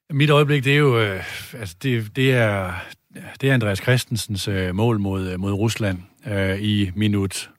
[0.10, 1.24] Mit øjeblik, det er jo, øh,
[1.60, 2.74] altså det, det er,
[3.42, 7.50] det er Andreas Christensens øh, mål mod, øh, mod Rusland øh, i minut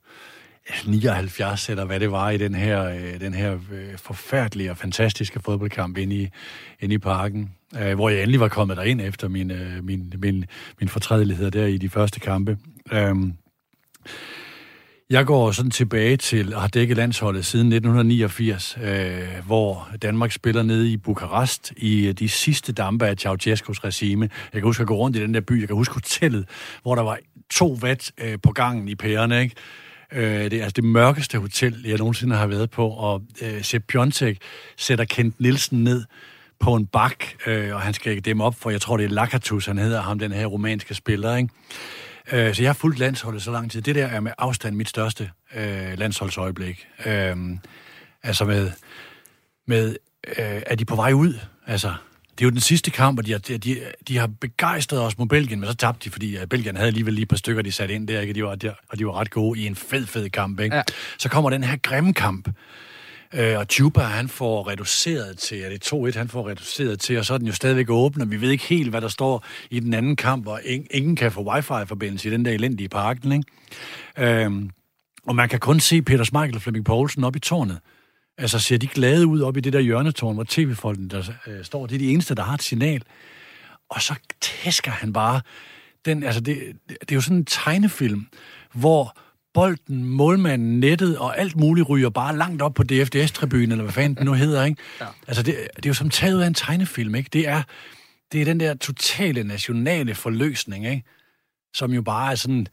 [0.85, 5.39] 79, eller hvad det var i den her, øh, den her øh, forfærdelige og fantastiske
[5.39, 6.29] fodboldkamp inde i,
[6.79, 7.51] inde i parken,
[7.81, 10.45] øh, hvor jeg endelig var kommet derind efter min, øh, min, min,
[10.79, 12.57] min fortrædelighed der i de første kampe.
[12.91, 13.15] Øh,
[15.09, 20.63] jeg går sådan tilbage til at have dækket landsholdet siden 1989, øh, hvor Danmark spiller
[20.63, 24.29] nede i Bukarest i øh, de sidste dampe af Ceausescus regime.
[24.53, 25.59] Jeg kan huske at gå rundt i den der by.
[25.59, 26.45] Jeg kan huske hotellet,
[26.81, 29.55] hvor der var to watt øh, på gangen i pærerne, ikke?
[30.13, 33.87] Øh, det er altså det mørkeste hotel, jeg nogensinde har været på, og øh, Sepp
[33.87, 34.37] Piontek
[34.77, 36.05] sætter Kent Nielsen ned
[36.59, 39.65] på en bak, øh, og han skal dem op, for jeg tror, det er Lakatus,
[39.65, 41.49] han hedder ham, den her romanske spiller, ikke?
[42.31, 43.81] Øh, så jeg har fulgt landsholdet så lang tid.
[43.81, 46.87] Det der er med afstand mit største øh, landsholdsøjeblik.
[47.05, 47.35] Øh,
[48.23, 48.71] altså med,
[49.67, 49.95] med
[50.27, 51.33] øh, er de på vej ud?
[51.67, 51.93] Altså,
[52.39, 55.27] det er jo den sidste kamp, og de har, de, de har begejstret os mod
[55.27, 57.71] Belgien, men så tabte de, fordi uh, Belgien havde alligevel lige et par stykker, de
[57.71, 58.33] satte ind der, ikke?
[58.33, 60.59] De var, der, og de var ret gode i en fed, fed kamp.
[60.59, 60.75] Ikke?
[60.75, 60.81] Ja.
[61.17, 62.49] Så kommer den her grimme kamp,
[63.33, 67.25] øh, og Tuba, han får reduceret til, er det 2-1, han får reduceret til, og
[67.25, 69.79] så er den jo stadigvæk åben, og vi ved ikke helt, hvad der står i
[69.79, 74.43] den anden kamp, og ing, ingen kan få wifi-forbindelse i den der elendige parken, ikke?
[74.45, 74.69] Øhm,
[75.27, 77.79] og man kan kun se Peter Smeichel og Flemming Poulsen op i tårnet.
[78.39, 81.87] Altså ser de glade ud op i det der hjørnetårn, hvor tv-folken der øh, står.
[81.87, 83.03] Det er de eneste, der har et signal.
[83.89, 85.41] Og så tæsker han bare.
[86.05, 86.57] Den, altså det,
[86.89, 88.27] det er jo sådan en tegnefilm,
[88.73, 89.17] hvor
[89.53, 94.15] bolden, målmanden, nettet og alt muligt ryger bare langt op på DFDS-tribunen, eller hvad fanden
[94.15, 94.81] det nu hedder, ikke?
[95.01, 95.05] Ja.
[95.27, 97.29] Altså det, det er jo som taget ud af en tegnefilm, ikke?
[97.33, 97.63] Det er,
[98.31, 101.03] det er den der totale nationale forløsning, ikke?
[101.73, 102.67] Som jo bare er sådan,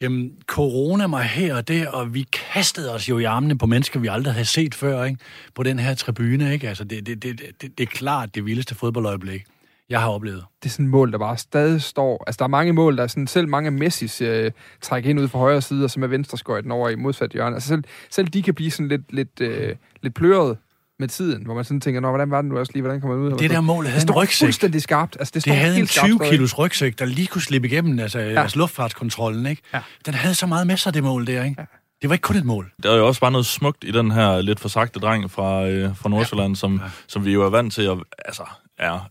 [0.00, 4.00] jamen, corona mig her og der, og vi kastede os jo i armene på mennesker,
[4.00, 5.20] vi aldrig havde set før, ikke?
[5.54, 6.68] På den her tribune, ikke?
[6.68, 9.44] Altså, det, det, det, det, det er klart det vildeste fodboldøjeblik,
[9.88, 10.44] jeg har oplevet.
[10.62, 12.24] Det er sådan et mål, der bare stadig står.
[12.26, 15.28] Altså, der er mange mål, der er sådan, selv mange Messis øh, trækker ind ud
[15.28, 17.56] fra højre side, og så med venstre skøjten over i modsat hjørne.
[17.56, 20.56] Altså, selv, selv de kan blive sådan lidt, lidt, øh, lidt pløret
[20.98, 23.16] med tiden, hvor man sådan tænker, Nå, hvordan var den nu også lige, hvordan kommer
[23.16, 23.38] man ud?
[23.38, 24.46] Det der mål havde det en rygsæk.
[24.46, 25.16] fuldstændig skarpt.
[25.18, 26.30] Altså, det, Det havde en helt skarpt 20 stadig.
[26.30, 28.42] kilos rygsæk, der lige kunne slippe igennem altså, ja.
[28.42, 29.62] altså luftfartskontrollen, ikke?
[29.74, 29.80] Ja.
[30.06, 31.56] Den havde så meget med sig, det mål der, ikke?
[31.58, 31.64] Ja.
[32.02, 32.72] Det var ikke kun et mål.
[32.82, 35.96] Der er jo også bare noget smukt i den her lidt forsagte dreng fra, øh,
[35.96, 36.54] fra Nordsjælland, ja.
[36.58, 36.90] som, ja.
[37.06, 38.42] som vi jo er vant til at altså,
[38.78, 39.10] er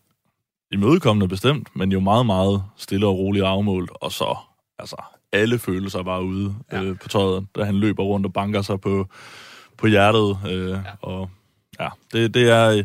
[0.72, 4.38] imødekommende bestemt, men jo meget, meget stille og roligt afmålt, og så
[4.80, 4.96] altså,
[5.34, 6.82] alle følelser bare ude ja.
[6.82, 9.10] øh, på tøjet, da han løber rundt og banker sig på,
[9.78, 10.38] på hjertet.
[10.50, 10.78] Øh, ja.
[11.02, 11.30] Og
[11.80, 12.84] ja, det, det er...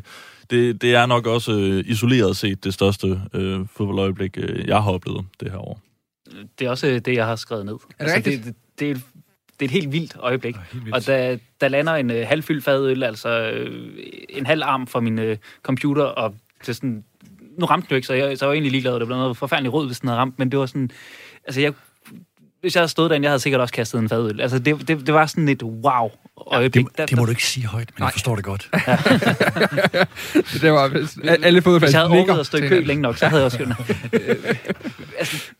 [0.51, 4.91] Det, det er nok også øh, isoleret set det største øh, fodboldøjeblik, øh, jeg har
[4.91, 5.81] oplevet det her år.
[6.59, 7.77] Det er også øh, det, jeg har skrevet ned.
[7.99, 8.45] Er det rigtigt?
[8.45, 9.03] det, det, det, er et,
[9.61, 10.55] det er et helt vildt øjeblik.
[10.57, 10.97] Ja, helt vildt.
[10.97, 13.93] Og da, der lander en øh, halvfyldt fadøl, altså øh,
[14.29, 17.05] en halv arm fra min øh, computer, og det er sådan,
[17.59, 18.95] nu ramte den jo ikke, så jeg, så jeg var egentlig ligeglad.
[18.95, 20.91] Det blev noget forfærdeligt rød, hvis den havde ramt, men det var sådan,
[21.45, 21.73] altså jeg,
[22.61, 24.41] hvis jeg havde stået derinde, jeg havde sikkert også kastet en fadøl.
[24.41, 26.11] Altså det, det, det var sådan et wow
[26.47, 26.87] øjeblik.
[26.97, 28.07] Det, det må du ikke sige højt, men Nej.
[28.07, 28.71] jeg forstår det godt.
[30.63, 31.07] Det var
[31.43, 33.45] alle fodboldfans Hvis jeg havde orket at stå i kø længe nok, så havde jeg
[33.45, 33.77] også mig.
[34.13, 34.55] Øh,
[35.19, 35.51] altså,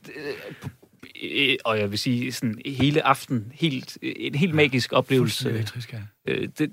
[1.23, 5.49] øh, og jeg vil sige, sådan hele aften, helt, en helt magisk oplevelse.
[5.49, 5.99] Elektrisk, ja.
[6.27, 6.71] Øh, det,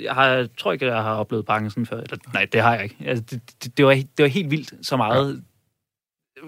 [0.00, 2.00] jeg har, jeg tror ikke, jeg har oplevet banken sådan før.
[2.00, 2.96] Eller, nej, det har jeg ikke.
[3.06, 5.42] Altså, det, det, det, var, det var helt vildt så meget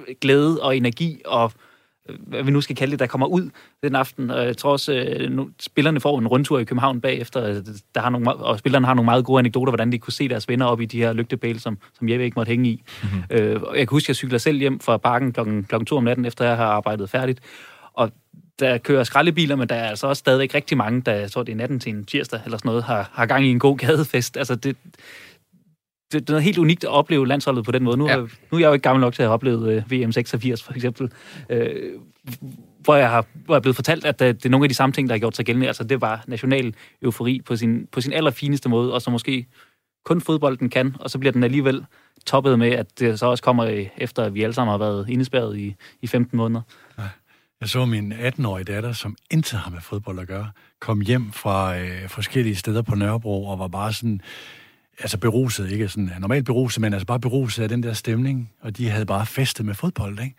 [0.09, 0.13] ja.
[0.21, 1.70] glæde og energi og øh,
[2.09, 3.51] hvad vi nu skal kalde det, der kommer ud
[3.83, 4.31] den aften.
[4.31, 7.63] Og jeg tror også, øh, nu, spillerne får en rundtur i København bagefter,
[7.95, 10.49] der har nogle, og spillerne har nogle meget gode anekdoter, hvordan de kunne se deres
[10.49, 12.83] venner op i de her lygtepæle, som, som Jeppe ikke måtte hænge i.
[13.03, 13.23] Mm-hmm.
[13.31, 15.97] Øh, og jeg kan huske, at jeg cykler selv hjem fra parken klokken, klokken 2
[15.97, 17.41] om natten, efter jeg har arbejdet færdigt.
[17.95, 18.13] Og
[18.61, 21.53] der kører skraldebiler, men der er altså også stadigvæk rigtig mange, der, jeg tror det
[21.53, 24.37] er natten til en tirsdag eller sådan noget, har, har gang i en god gadefest.
[24.37, 24.77] Altså det,
[26.13, 27.97] det, det er noget helt unikt at opleve landsholdet på den måde.
[27.97, 28.17] Nu, Ja.
[28.17, 30.73] nu er jeg jo ikke gammel nok til at have oplevet øh, VM 86 for
[30.73, 31.11] eksempel,
[31.51, 31.93] øh,
[32.81, 34.75] hvor, jeg har, hvor jeg er blevet fortalt, at øh, det er nogle af de
[34.75, 35.67] samme ting, der har gjort sig gældende.
[35.67, 39.47] Altså det var national eufori på sin, på sin allerfineste måde, og så måske
[40.05, 41.85] kun fodbolden kan, og så bliver den alligevel
[42.27, 45.09] toppet med, at det så også kommer øh, efter, at vi alle sammen har været
[45.09, 46.61] indespærret i, i 15 måneder.
[47.61, 50.51] Jeg så min 18-årige datter, som intet har med fodbold at gøre,
[50.81, 54.21] kom hjem fra øh, forskellige steder på Nørrebro og var bare sådan,
[55.01, 58.77] altså beruset, ikke sådan normalt beruset, men altså bare beruset af den der stemning, og
[58.77, 60.35] de havde bare festet med fodbold, ikke?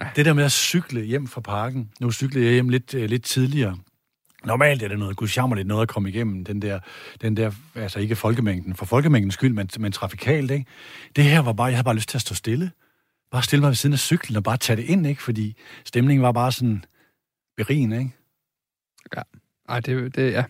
[0.00, 0.06] Ja.
[0.16, 3.22] Det der med at cykle hjem fra parken, nu cyklede jeg hjem lidt, øh, lidt
[3.22, 3.78] tidligere,
[4.44, 6.80] Normalt er det noget gudsjammerligt noget at komme igennem den der,
[7.20, 10.66] den der, altså ikke folkemængden, for folkemængdens skyld, men, men trafikalt, ikke?
[11.16, 12.70] Det her var bare, jeg havde bare lyst til at stå stille.
[13.30, 15.22] Bare stille mig ved siden af cyklen og bare tage det ind, ikke?
[15.22, 16.84] Fordi stemningen var bare sådan
[17.56, 18.10] berigende, ikke?
[19.68, 20.44] Ej, det, det ja.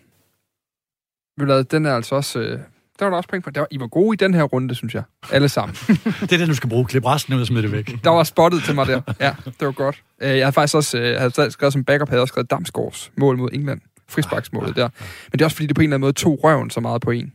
[1.39, 2.39] Du hvad, den er altså også...
[2.39, 2.59] Øh,
[2.99, 3.51] der var der også point for.
[3.51, 5.03] Der var, I var gode i den her runde, synes jeg.
[5.31, 5.75] Alle sammen.
[6.21, 6.85] Det er det, du skal bruge.
[6.85, 8.03] Klip resten ud og smid det væk.
[8.03, 9.01] Der var spottet til mig der.
[9.19, 10.01] Ja, det var godt.
[10.21, 13.11] Øh, Jeg havde faktisk også øh, havde skrevet som backup, havde jeg også skrevet Damsgaards
[13.17, 13.81] mål mod England.
[14.09, 14.89] Frisbaksmålet der.
[15.31, 17.01] Men det er også fordi, det på en eller anden måde tog røven så meget
[17.01, 17.33] på en,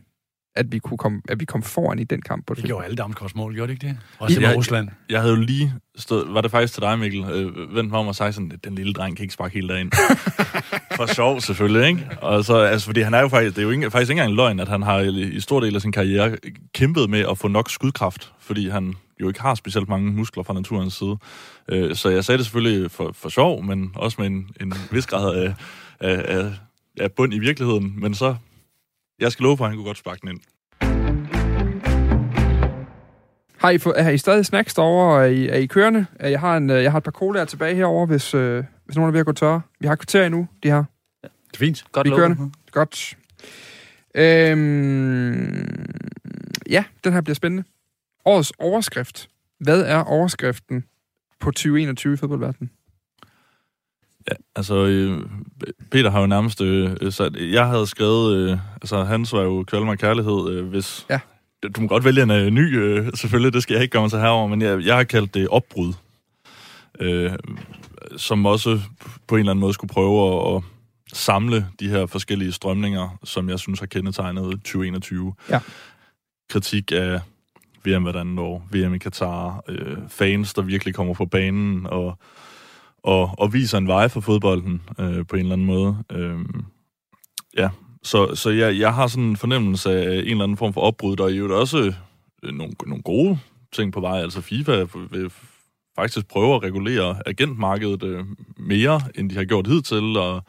[0.55, 2.45] at vi, kunne komme, at vi kom foran i den kamp.
[2.47, 3.97] På Det gjorde alle Damsgaards mål, gjorde det ikke det?
[4.19, 4.89] Også det med Rusland.
[5.09, 8.07] Jeg havde jo lige stået, var det faktisk til dig, Mikkel, øh, vendt mig om
[8.07, 9.91] og sagt sådan, den lille dreng kan ikke sparke helt derind.
[10.97, 12.07] For sjov selvfølgelig, ikke?
[12.21, 14.31] Og så, altså, fordi han er jo faktisk, det er jo ikke, faktisk ikke engang
[14.31, 16.37] en løgn, at han har i i stor del af sin karriere
[16.73, 20.53] kæmpet med at få nok skudkraft, fordi han jo ikke har specielt mange muskler fra
[20.53, 21.17] naturens side.
[21.69, 25.05] Øh, så jeg sagde det selvfølgelig for, for sjov, men også med en, en vis
[25.05, 25.53] grad af,
[25.99, 26.51] af, af,
[26.99, 27.93] af bund i virkeligheden.
[27.97, 28.35] Men så,
[29.21, 30.39] jeg skal love for, at han kunne godt sparke den ind.
[33.57, 35.21] Har I, få, har I stadig snacks derovre?
[35.21, 36.05] Er I, er I kørende?
[36.19, 39.09] Jeg har, en, øh, jeg har et par colaer tilbage herovre, hvis, øh, hvis nogen
[39.09, 39.61] er ved at gå tørre.
[39.79, 40.83] Vi har et kvarter endnu, de her.
[41.23, 41.83] Det er fint.
[41.91, 42.19] Godt Vi lov.
[42.19, 42.51] kørende.
[42.71, 43.17] Godt.
[44.15, 45.85] Øhm,
[46.69, 47.63] ja, den her bliver spændende.
[48.25, 49.29] årets overskrift.
[49.59, 50.83] Hvad er overskriften
[51.39, 52.71] på 2021 i fodboldverdenen?
[54.31, 55.21] Ja, altså, øh,
[55.91, 56.61] Peter har jo nærmest...
[56.61, 58.37] Øh, så jeg havde skrevet...
[58.37, 61.05] Øh, altså, hans var jo Kvalm og Kærlighed, øh, hvis...
[61.09, 61.19] Ja.
[61.75, 64.09] Du må godt vælge en øh, ny, øh, selvfølgelig, det skal jeg ikke gøre mig
[64.09, 65.93] til herover, men jeg, jeg har kaldt det opbrud.
[66.99, 67.31] Øh,
[68.17, 68.79] som også
[69.27, 70.63] på en eller anden måde skulle prøve at, at
[71.13, 75.33] samle de her forskellige strømninger, som jeg synes har kendetegnet 2021.
[75.49, 75.59] Ja.
[76.49, 77.19] Kritik af
[77.85, 82.17] VM hvert andet år, VM i Katar, øh, fans, der virkelig kommer på banen og,
[83.03, 85.97] og, og viser en vej for fodbolden øh, på en eller anden måde.
[86.11, 86.39] Øh,
[87.57, 87.69] ja,
[88.03, 91.15] så, så jeg, jeg har sådan en fornemmelse af en eller anden form for opbrud,
[91.15, 91.93] der er jo også
[92.43, 93.39] øh, nogle, nogle gode
[93.71, 94.21] ting på vej.
[94.21, 95.31] Altså FIFA vil
[95.95, 98.25] faktisk prøve at regulere agentmarkedet øh,
[98.57, 100.43] mere, end de har gjort hidtil, og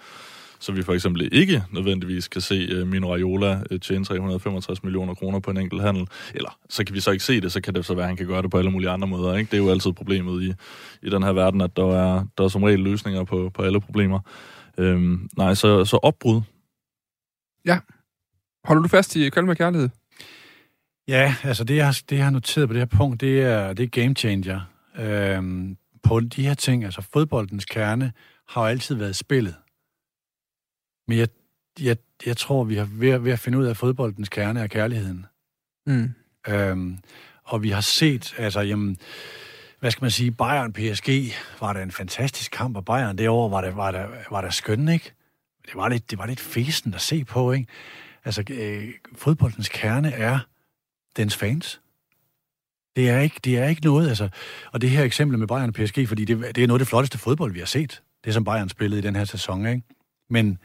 [0.62, 5.14] så vi for eksempel ikke nødvendigvis kan se øh, Mino Raiola øh, tjene 365 millioner
[5.14, 6.08] kroner på en enkelt handel.
[6.34, 8.16] Eller så kan vi så ikke se det, så kan det så være, at han
[8.16, 9.36] kan gøre det på alle mulige andre måder.
[9.36, 9.50] Ikke?
[9.50, 10.52] Det er jo altid problemet i,
[11.06, 13.80] i den her verden, at der er, der er som regel løsninger på, på alle
[13.80, 14.20] problemer.
[14.78, 16.40] Øhm, nej, så, så opbrud.
[17.64, 17.78] Ja.
[18.64, 19.88] Holder du fast i Køln med kærlighed?
[21.08, 23.72] Ja, altså det, jeg, har- det, jeg har noteret på det her punkt, det er,
[23.72, 24.60] det er game changer.
[24.98, 28.12] Øhm, på de her ting, altså fodboldens kerne,
[28.48, 29.54] har jo altid været spillet.
[31.08, 31.28] Men jeg,
[31.80, 31.96] jeg,
[32.26, 35.26] jeg tror, vi har ved, ved at finde ud af, fodboldens kerne er kærligheden.
[35.86, 36.10] Mm.
[36.48, 36.98] Øhm,
[37.44, 38.98] og vi har set, altså, jamen,
[39.80, 41.08] hvad skal man sige, Bayern PSG
[41.60, 44.50] var der en fantastisk kamp, og Bayern det år var der, var der, var der
[44.50, 45.12] skøn, ikke?
[45.66, 47.66] Det var lidt, det var lidt fesen at se på, ikke?
[48.24, 50.38] Altså, øh, fodboldens kerne er
[51.16, 51.80] dens fans.
[52.96, 54.28] Det er ikke, det er ikke noget, altså,
[54.72, 56.88] og det her eksempel med Bayern og PSG, fordi det, det er noget af det
[56.88, 58.02] flotteste fodbold, vi har set.
[58.24, 59.82] Det, som Bayern spillede i den her sæson, ikke?
[60.30, 60.58] Men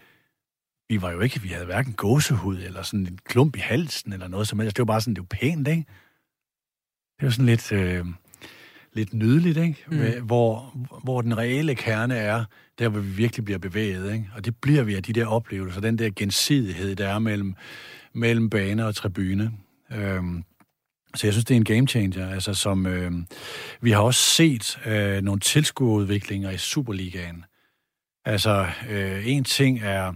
[0.89, 4.27] vi var jo ikke, vi havde hverken gåsehud eller sådan en klump i halsen eller
[4.27, 4.77] noget som helst.
[4.77, 5.85] Det var bare sådan, det var pænt, ikke?
[7.19, 8.05] Det var sådan lidt, øh,
[8.93, 9.85] lidt nydeligt, ikke?
[9.87, 10.25] Mm.
[10.25, 12.45] Hvor, hvor den reelle kerne er,
[12.79, 14.29] der hvor vi virkelig bliver bevæget, ikke?
[14.35, 17.55] Og det bliver vi af de der oplevelser, den der gensidighed, der er mellem,
[18.13, 19.51] mellem bane og tribune.
[19.91, 20.43] Øhm,
[21.15, 23.11] så jeg synes, det er en game changer, altså som øh,
[23.81, 27.45] vi har også set øh, nogle tilskuerudviklinger i Superligaen.
[28.25, 30.13] Altså, øh, en ting er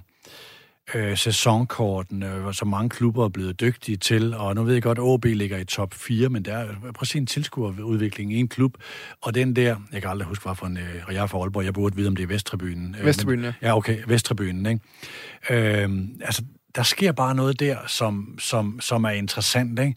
[0.96, 4.98] øh, sæsonkorten, øh, som mange klubber er blevet dygtige til, og nu ved jeg godt,
[4.98, 8.38] at OB ligger i top 4, men der er, prøv at se en tilskuerudvikling i
[8.39, 8.74] en klub,
[9.22, 11.38] og den der, jeg kan aldrig huske, hvad for en, øh, og jeg er fra
[11.39, 12.96] Aalborg, jeg burde vide, om det er Vesttribunen.
[13.00, 15.84] Øh, Vesttribunen, men- Ja, okay, Vesttribunen, ikke?
[15.84, 15.89] Øh,
[16.22, 16.44] altså,
[16.76, 19.96] der sker bare noget der, som, som, som er interessant, ikke?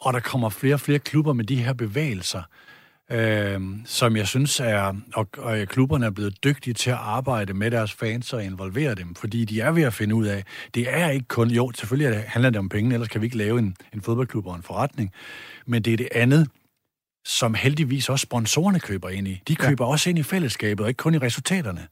[0.00, 2.42] Og der kommer flere og flere klubber med de her bevægelser,
[3.12, 7.70] øh, som jeg synes er, og, og klubberne er blevet dygtige til at arbejde med
[7.70, 10.44] deres fans og involvere dem, fordi de er ved at finde ud af,
[10.74, 13.36] det er ikke kun, jo, selvfølgelig er handler det om penge, ellers kan vi ikke
[13.36, 15.12] lave en, en fodboldklub og en forretning,
[15.66, 16.48] men det er det andet,
[17.26, 19.42] som heldigvis også sponsorerne køber ind i.
[19.48, 19.90] De køber ja.
[19.90, 21.86] også ind i fællesskabet, og ikke kun i resultaterne.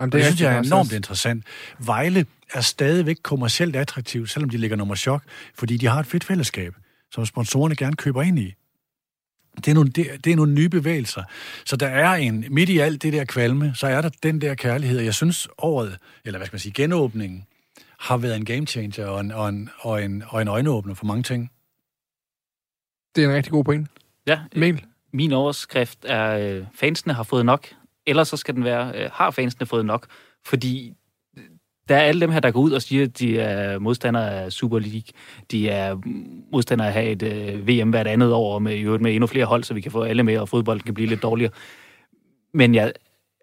[0.00, 0.96] Jamen, Det, det synes jeg er enormt Søs.
[0.96, 1.44] interessant.
[1.78, 5.22] Vejle er stadigvæk kommercielt attraktiv, selvom de ligger nummer chok,
[5.54, 6.74] fordi de har et fedt fællesskab,
[7.12, 8.54] som sponsorerne gerne køber ind i.
[9.56, 11.22] Det er, nogle, det, det er nogle nye bevægelser.
[11.64, 14.54] Så der er en, midt i alt det der kvalme, så er der den der
[14.54, 14.98] kærlighed.
[14.98, 17.46] Og Jeg synes året, eller hvad skal man sige, genåbningen,
[17.98, 21.06] har været en game changer og en, og en, og en, og en øjenåbner for
[21.06, 21.50] mange ting.
[23.16, 23.88] Det er en rigtig god point.
[24.26, 24.84] Ja, Mikkel?
[25.12, 27.66] min overskrift er, øh, fansene har fået nok.
[28.06, 30.06] Ellers så skal den være, øh, har fansene fået nok?
[30.44, 30.94] Fordi øh,
[31.88, 34.52] der er alle dem her, der går ud og siger, at de er modstandere af
[34.52, 35.02] Super League.
[35.50, 35.96] De er
[36.52, 39.26] modstandere af at have et øh, VM hvert andet år, med, i øvrigt med endnu
[39.26, 41.52] flere hold, så vi kan få alle med, og fodbolden kan blive lidt dårligere.
[42.54, 42.92] Men jeg,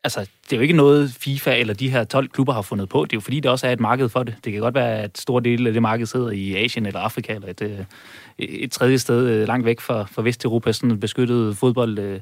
[0.03, 3.05] altså, det er jo ikke noget, FIFA eller de her 12 klubber har fundet på.
[3.05, 4.35] Det er jo fordi, der også er et marked for det.
[4.43, 7.33] Det kan godt være, at stor del af det marked sidder i Asien eller Afrika,
[7.33, 7.79] eller et, øh,
[8.39, 12.19] et tredje sted øh, langt væk fra, fra Vesteuropa, sådan en beskyttet fodbold øh,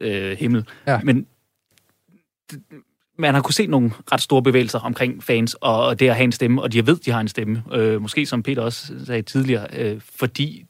[0.00, 0.68] øh, himmel.
[0.86, 1.00] Ja.
[1.02, 1.26] Men
[3.18, 6.24] man har kunne se nogle ret store bevægelser omkring fans, og, og det at have
[6.24, 7.62] en stemme, og de ved, de har en stemme.
[7.72, 10.64] Øh, måske som Peter også sagde tidligere, øh, fordi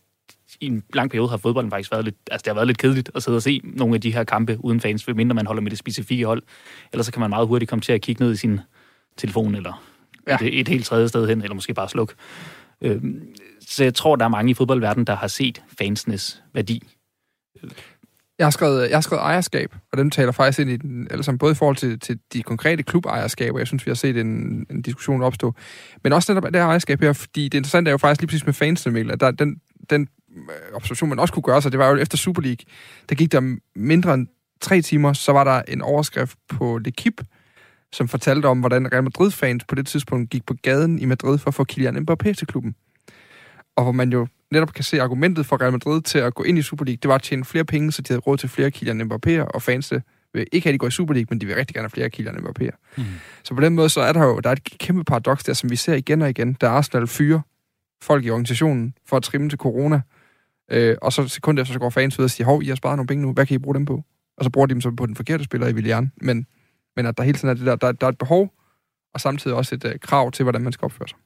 [0.60, 3.10] i en lang periode har fodbolden faktisk været lidt, altså det har været lidt kedeligt
[3.14, 5.70] at sidde og se nogle af de her kampe uden fans, mindre man holder med
[5.70, 6.42] det specifikke hold.
[6.92, 8.60] Ellers så kan man meget hurtigt komme til at kigge ned i sin
[9.16, 9.84] telefon, eller
[10.28, 10.36] Ja.
[10.42, 12.14] et, et helt tredje sted hen, eller måske bare slukke.
[12.82, 13.02] Øh,
[13.60, 16.82] så jeg tror, der er mange i fodboldverdenen, der har set fansenes værdi.
[18.38, 21.22] Jeg har skrevet, jeg har skrevet ejerskab, og dem taler faktisk ind i den, altså
[21.22, 24.66] som både i forhold til, til de konkrete klubejerskaber, jeg synes, vi har set en,
[24.70, 25.54] en diskussion opstå,
[26.04, 28.46] men også netop det her ejerskab her, fordi det interessante er jo faktisk lige præcis
[28.46, 29.60] med fansene, Mikkel, at der, den,
[29.90, 32.64] den øh, observation, man også kunne gøre sig, det var jo efter Super League,
[33.08, 34.26] der gik der mindre end
[34.60, 37.24] tre timer, så var der en overskrift på L'Equipe,
[37.92, 41.48] som fortalte om, hvordan Real Madrid-fans på det tidspunkt gik på gaden i Madrid for
[41.48, 42.74] at få Kylian Mbappé til klubben.
[43.76, 46.58] og hvor man jo netop kan se argumentet for Real Madrid til at gå ind
[46.58, 48.70] i Super League, det var at tjene flere penge, så de havde råd til flere
[48.70, 50.02] Kylian Mbappé'er, og fansene
[50.34, 51.90] vil ikke have, at de går i Super League, men de vil rigtig gerne have
[51.90, 52.94] flere Kylian Mbappé'er.
[52.96, 53.04] Mm.
[53.44, 55.70] Så på den måde, så er der jo der er et kæmpe paradoks der, som
[55.70, 57.40] vi ser igen og igen, da Arsenal fyrer
[58.02, 60.00] folk i organisationen for at trimme til corona,
[60.70, 62.96] øh, og så sekund efter, så går fans ud og siger, hov, I har sparet
[62.96, 64.04] nogle penge nu, hvad kan I bruge dem på?
[64.36, 66.46] Og så bruger de dem så på den forkerte spiller i Willian, men,
[66.96, 68.54] men at der hele tiden er det der, der, der er et behov,
[69.14, 71.18] og samtidig også et uh, krav til, hvordan man skal opføre sig.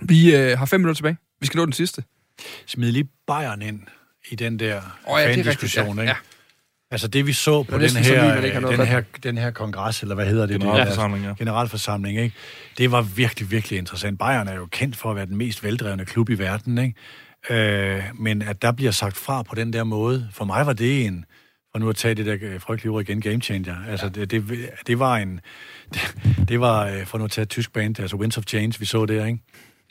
[0.00, 1.16] Vi øh, har fem minutter tilbage.
[1.40, 2.04] Vi skal nå den sidste.
[2.66, 3.80] Smid lige Bayern ind
[4.30, 6.10] i den der Åh ja, rigtigt, fan-diskussion, ja, ikke?
[6.10, 6.16] ja.
[6.90, 8.18] Altså det, vi så på den her,
[8.52, 10.60] har noget den, fat her, den her kongres, eller hvad hedder det?
[10.60, 11.34] Generalforsamling, ja.
[11.38, 12.36] Generalforsamling, ikke?
[12.78, 14.18] Det var virkelig, virkelig interessant.
[14.18, 16.94] Bayern er jo kendt for at være den mest veldrevne klub i verden, ikke?
[17.50, 21.06] Øh, men at der bliver sagt fra på den der måde, for mig var det
[21.06, 21.24] en,
[21.74, 23.76] og nu at tage det der øh, frygtelige ord igen, game changer.
[23.88, 25.40] Altså, det, det, det var en...
[25.94, 26.16] Det,
[26.48, 28.84] det var, øh, for nu at tage et tysk band, altså Winds of Change, vi
[28.84, 29.38] så der, ikke?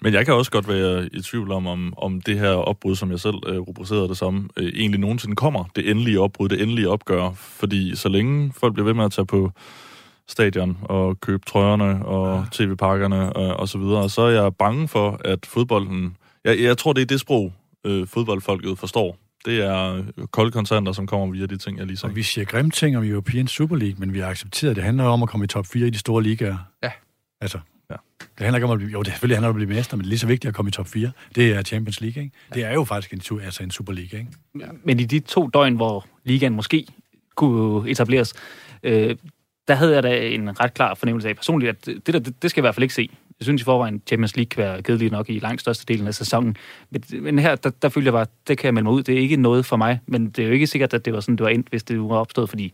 [0.02, 3.12] Men jeg kan også godt være i tvivl om, om, om det her opbrud, som
[3.12, 5.64] jeg selv øh, rubricerede det som, øh, egentlig nogensinde kommer.
[5.76, 7.32] Det endelige opbrud, det endelige opgør.
[7.36, 9.52] Fordi så længe folk bliver ved med at tage på
[10.28, 12.46] stadion og købe trøjerne og ja.
[12.52, 16.18] tv-pakkerne og, og så videre, så er jeg bange for, at fodbolden...
[16.44, 17.54] Jeg, jeg tror, det er det sprog,
[17.86, 19.18] øh, fodboldfolket forstår.
[19.46, 22.12] Det er kolde kontanter, som kommer via de ting, jeg lige sagde.
[22.12, 24.84] Og vi siger grimme ting om European Super League, men vi har accepteret, at det
[24.84, 26.58] handler om at komme i top 4 i de store ligaer.
[26.84, 26.92] Ja.
[27.42, 27.60] Altså,
[27.92, 27.96] Ja.
[28.20, 30.04] det handler ikke om at blive, jo, det selvfølgelig handler om at blive mester, men
[30.04, 31.12] det er lige så vigtigt at komme i top 4.
[31.36, 32.36] Det er Champions League, ikke?
[32.54, 34.32] Det er jo faktisk en, altså en Super League, ikke?
[34.84, 36.88] Men i de to døgn, hvor ligaen måske
[37.36, 38.34] kunne etableres,
[38.84, 39.16] øh,
[39.68, 42.50] der havde jeg da en ret klar fornemmelse af personligt, at det, der, det, det
[42.50, 43.10] skal jeg i hvert fald ikke se.
[43.40, 46.14] Jeg synes i forvejen, Champions League kan være kedelig nok i langt største delen af
[46.14, 46.58] sæsonen.
[46.90, 49.04] Men, men her, der, der følte jeg bare, det kan jeg melde mig ud.
[49.04, 51.20] Det er ikke noget for mig, men det er jo ikke sikkert, at det var
[51.20, 52.74] sådan, det var endt, hvis det var opstået, fordi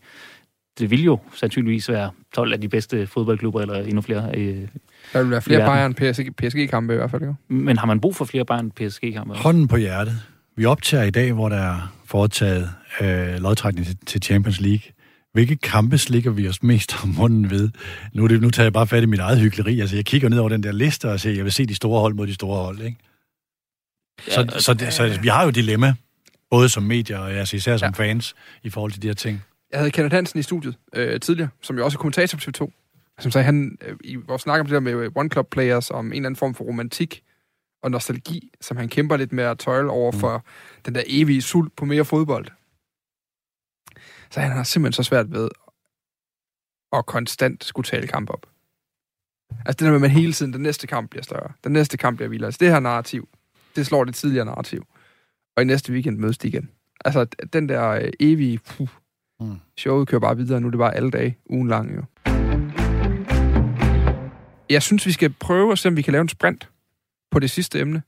[0.78, 4.30] det ville jo sandsynligvis være 12 af de bedste fodboldklubber, eller endnu flere.
[4.36, 4.68] Øh,
[5.12, 5.66] Der vil være flere.
[5.66, 7.34] Bayern PSG, PSG-kampe i hvert fald, jo.
[7.48, 9.34] men har man brug for flere Bayern PSG-kampe?
[9.34, 10.22] Hånden på hjertet.
[10.56, 14.80] Vi optager i dag, hvor der er foretaget øh, lodtrækning til, til Champions League.
[15.32, 17.70] Hvilke kampe slikker vi os mest om munden ved?
[18.14, 19.80] Nu, det, nu tager jeg bare fat i mit eget hyggeleri.
[19.80, 22.00] Altså, jeg kigger ned over den der liste og siger, jeg vil se de store
[22.00, 22.96] hold mod de store hold, ikke?
[24.28, 25.94] Så, Ja, så, det, så vi har jo et dilemma,
[26.50, 28.04] både som medier og altså især som Ja.
[28.04, 29.42] fans, i forhold til de her ting.
[29.70, 32.87] Jeg havde Kenneth Hansen i studiet øh, tidligere, som jo også er kommentator på TV2.
[33.20, 35.90] Som sagde, han øh, i vores snak om det der med øh, One Club Players,
[35.90, 37.22] om en eller anden form for romantik
[37.82, 40.18] og nostalgi, som han kæmper lidt med at tøjle over Mm.
[40.18, 40.44] for
[40.86, 42.46] den der evige sult på mere fodbold.
[44.30, 45.48] Så han har simpelthen så svært ved
[46.92, 48.46] at konstant skulle tale kamp op.
[49.50, 51.96] Altså det der med, at man hele tiden, den næste kamp bliver større, den næste
[51.96, 52.46] kamp bliver vildere.
[52.48, 53.28] Altså det her narrativ,
[53.76, 54.86] det slår det tidligere narrativ.
[55.56, 56.70] Og i næste weekend mødes de igen.
[57.04, 58.88] Altså den der øh, evige, puh,
[59.40, 59.56] Mm.
[59.76, 62.02] Showet kører bare videre, nu er det bare alle dage, ugen lang jo.
[64.70, 66.68] Jeg synes, vi skal prøve at se, om vi kan lave en sprint
[67.30, 68.02] på det sidste emne.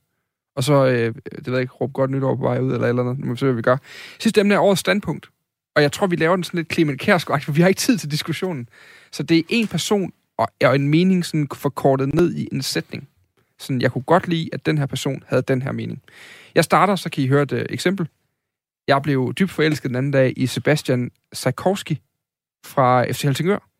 [0.55, 3.03] Og så, øh, det ved jeg ikke, råbe godt nytår på vej ud, eller eller
[3.03, 3.19] andet.
[3.19, 3.77] Nu må vi se, hvad vi gør.
[4.19, 5.29] Sidste emne er årets standpunkt.
[5.75, 7.97] Og jeg tror, vi laver den sådan lidt Clement Kjærsgaard, for vi har ikke tid
[7.97, 8.69] til diskussionen.
[9.11, 13.07] Så det er en person og, og en mening sådan forkortet ned i en sætning.
[13.59, 16.01] Sådan, jeg kunne godt lide, at den her person havde den her mening.
[16.55, 18.07] Jeg starter, så kan I høre et øh, eksempel.
[18.87, 22.01] Jeg blev dybt forelsket den anden dag i Sebastian Sarkowski
[22.65, 23.70] fra FC Helsingør,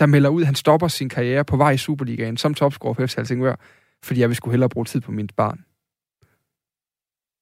[0.00, 3.06] der melder ud, at han stopper sin karriere på vej i Superligaen som topscorer for
[3.06, 3.54] FC Helsingør,
[4.02, 5.64] fordi jeg vil skulle hellere bruge tid på mit barn.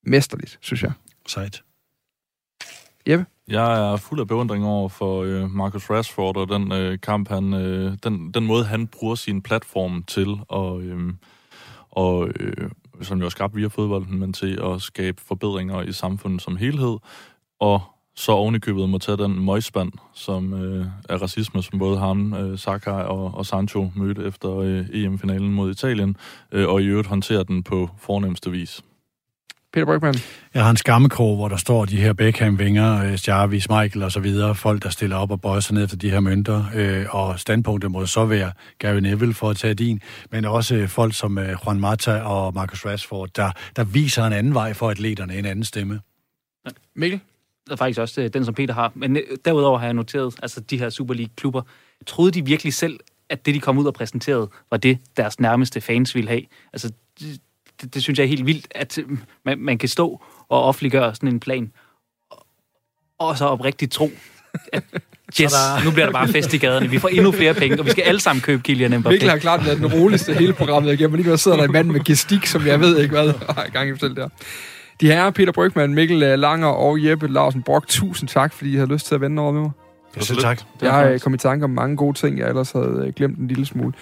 [0.06, 0.92] Mesterligt, synes jeg.
[1.26, 1.62] Sejt.
[3.48, 7.54] Jeg er fuld af beundring over for øh, Marcus Rashford og den øh, kamp, han,
[7.54, 11.12] øh, den, den måde, han bruger sin platform til, og, øh,
[11.90, 12.70] og øh,
[13.02, 16.96] som jo er skabt via fodbolden, men til at skabe forbedringer i samfundet som helhed,
[17.60, 17.82] og
[18.18, 22.90] så ovenikøbet må tage den møgspand, som øh, er racisme, som både ham, øh, Saka
[22.90, 26.16] og, og Sancho mødte efter øh, EM-finalen mod Italien,
[26.52, 28.82] øh, og i øvrigt håndtere den på fornemmeste vis.
[29.72, 30.14] Peter Brygman,
[30.54, 34.20] Jeg har en skammekrog, hvor der står de her Beckham-vinger, øh, Jarvis, Michael og så
[34.20, 37.40] videre, folk, der stiller op og bøjer sig ned efter de her mønter, øh, og
[37.40, 40.00] standpunktet må så være Gary Neville for at tage din,
[40.30, 44.32] men også øh, folk som øh, Juan Mata og Marcus Rashford, der, der viser en
[44.32, 46.00] anden vej for atleterne, en anden stemme.
[46.96, 47.20] Mikkel,
[47.68, 48.92] Det er faktisk også øh, den, som Peter har.
[48.94, 51.62] Men øh, derudover har jeg noteret, altså de her Super League-klubber,
[52.06, 55.80] troede de virkelig selv, at det, de kom ud og præsenterede, var det, deres nærmeste
[55.80, 56.42] fans ville have?
[56.72, 59.04] Altså, det, det, synes jeg er helt vildt, at øh,
[59.44, 61.72] man, man kan stå og offentliggøre sådan en plan,
[62.30, 62.46] og-
[63.18, 64.10] og så oprigtigt tro,
[64.72, 64.84] at
[65.40, 65.52] yes,
[65.84, 68.02] nu bliver der bare fest i gaderne, vi får endnu flere penge, og vi skal
[68.02, 69.08] alle sammen købe Kylian Mbappé.
[69.08, 71.72] Mikkel har klart været den roligste hele programmet igennem, og lige nu sidder der en
[71.72, 73.32] mand med gestik, som jeg ved ikke hvad,
[73.72, 74.28] gang i der.
[75.00, 78.76] De her Peter Brygman, Mikkel øh, Langer og Jeppe Larsen Brock, tusind tak, fordi I
[78.76, 79.70] havde lyst til at vende over med mig.
[80.16, 80.60] Ja, selv tak.
[80.82, 83.38] Jeg har øh, kommet i tanke om mange gode ting, jeg ellers havde øh, glemt
[83.38, 83.92] en lille smule.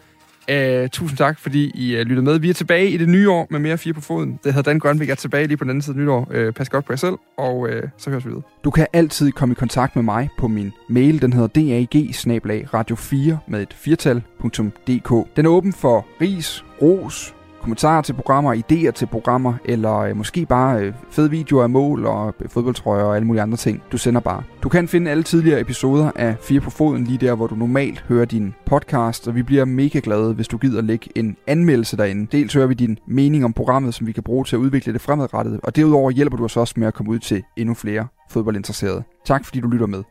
[0.52, 2.38] Uh, tusind tak, fordi I uh, lyttede med.
[2.38, 4.38] Vi er tilbage i det nye år med mere fire på foden.
[4.44, 6.28] Det hedder Dan Grønvik er tilbage lige på den anden side af nytår.
[6.30, 7.68] Uh, pas godt på jer selv, og uh,
[7.98, 8.42] så høres vi videre.
[8.64, 11.22] Du kan altid komme i kontakt med mig på min mail.
[11.22, 15.36] Den hedder dag radio 4 med et firtal.dk.
[15.36, 17.35] Den er åben for ris, ros,
[17.66, 22.06] kommentarer til programmer, idéer til programmer, eller øh, måske bare øh, fede videoer af mål
[22.06, 23.82] og øh, fodboldtrøjer og alle mulige andre ting.
[23.92, 24.42] Du sender bare.
[24.62, 28.04] Du kan finde alle tidligere episoder af Fire på Foden lige der, hvor du normalt
[28.08, 32.26] hører din podcast, og vi bliver mega glade, hvis du gider lægge en anmeldelse derinde.
[32.32, 35.00] Dels hører vi din mening om programmet, som vi kan bruge til at udvikle det
[35.00, 39.02] fremadrettet, og derudover hjælper du os også med at komme ud til endnu flere fodboldinteresserede.
[39.24, 40.02] Tak fordi du lytter med.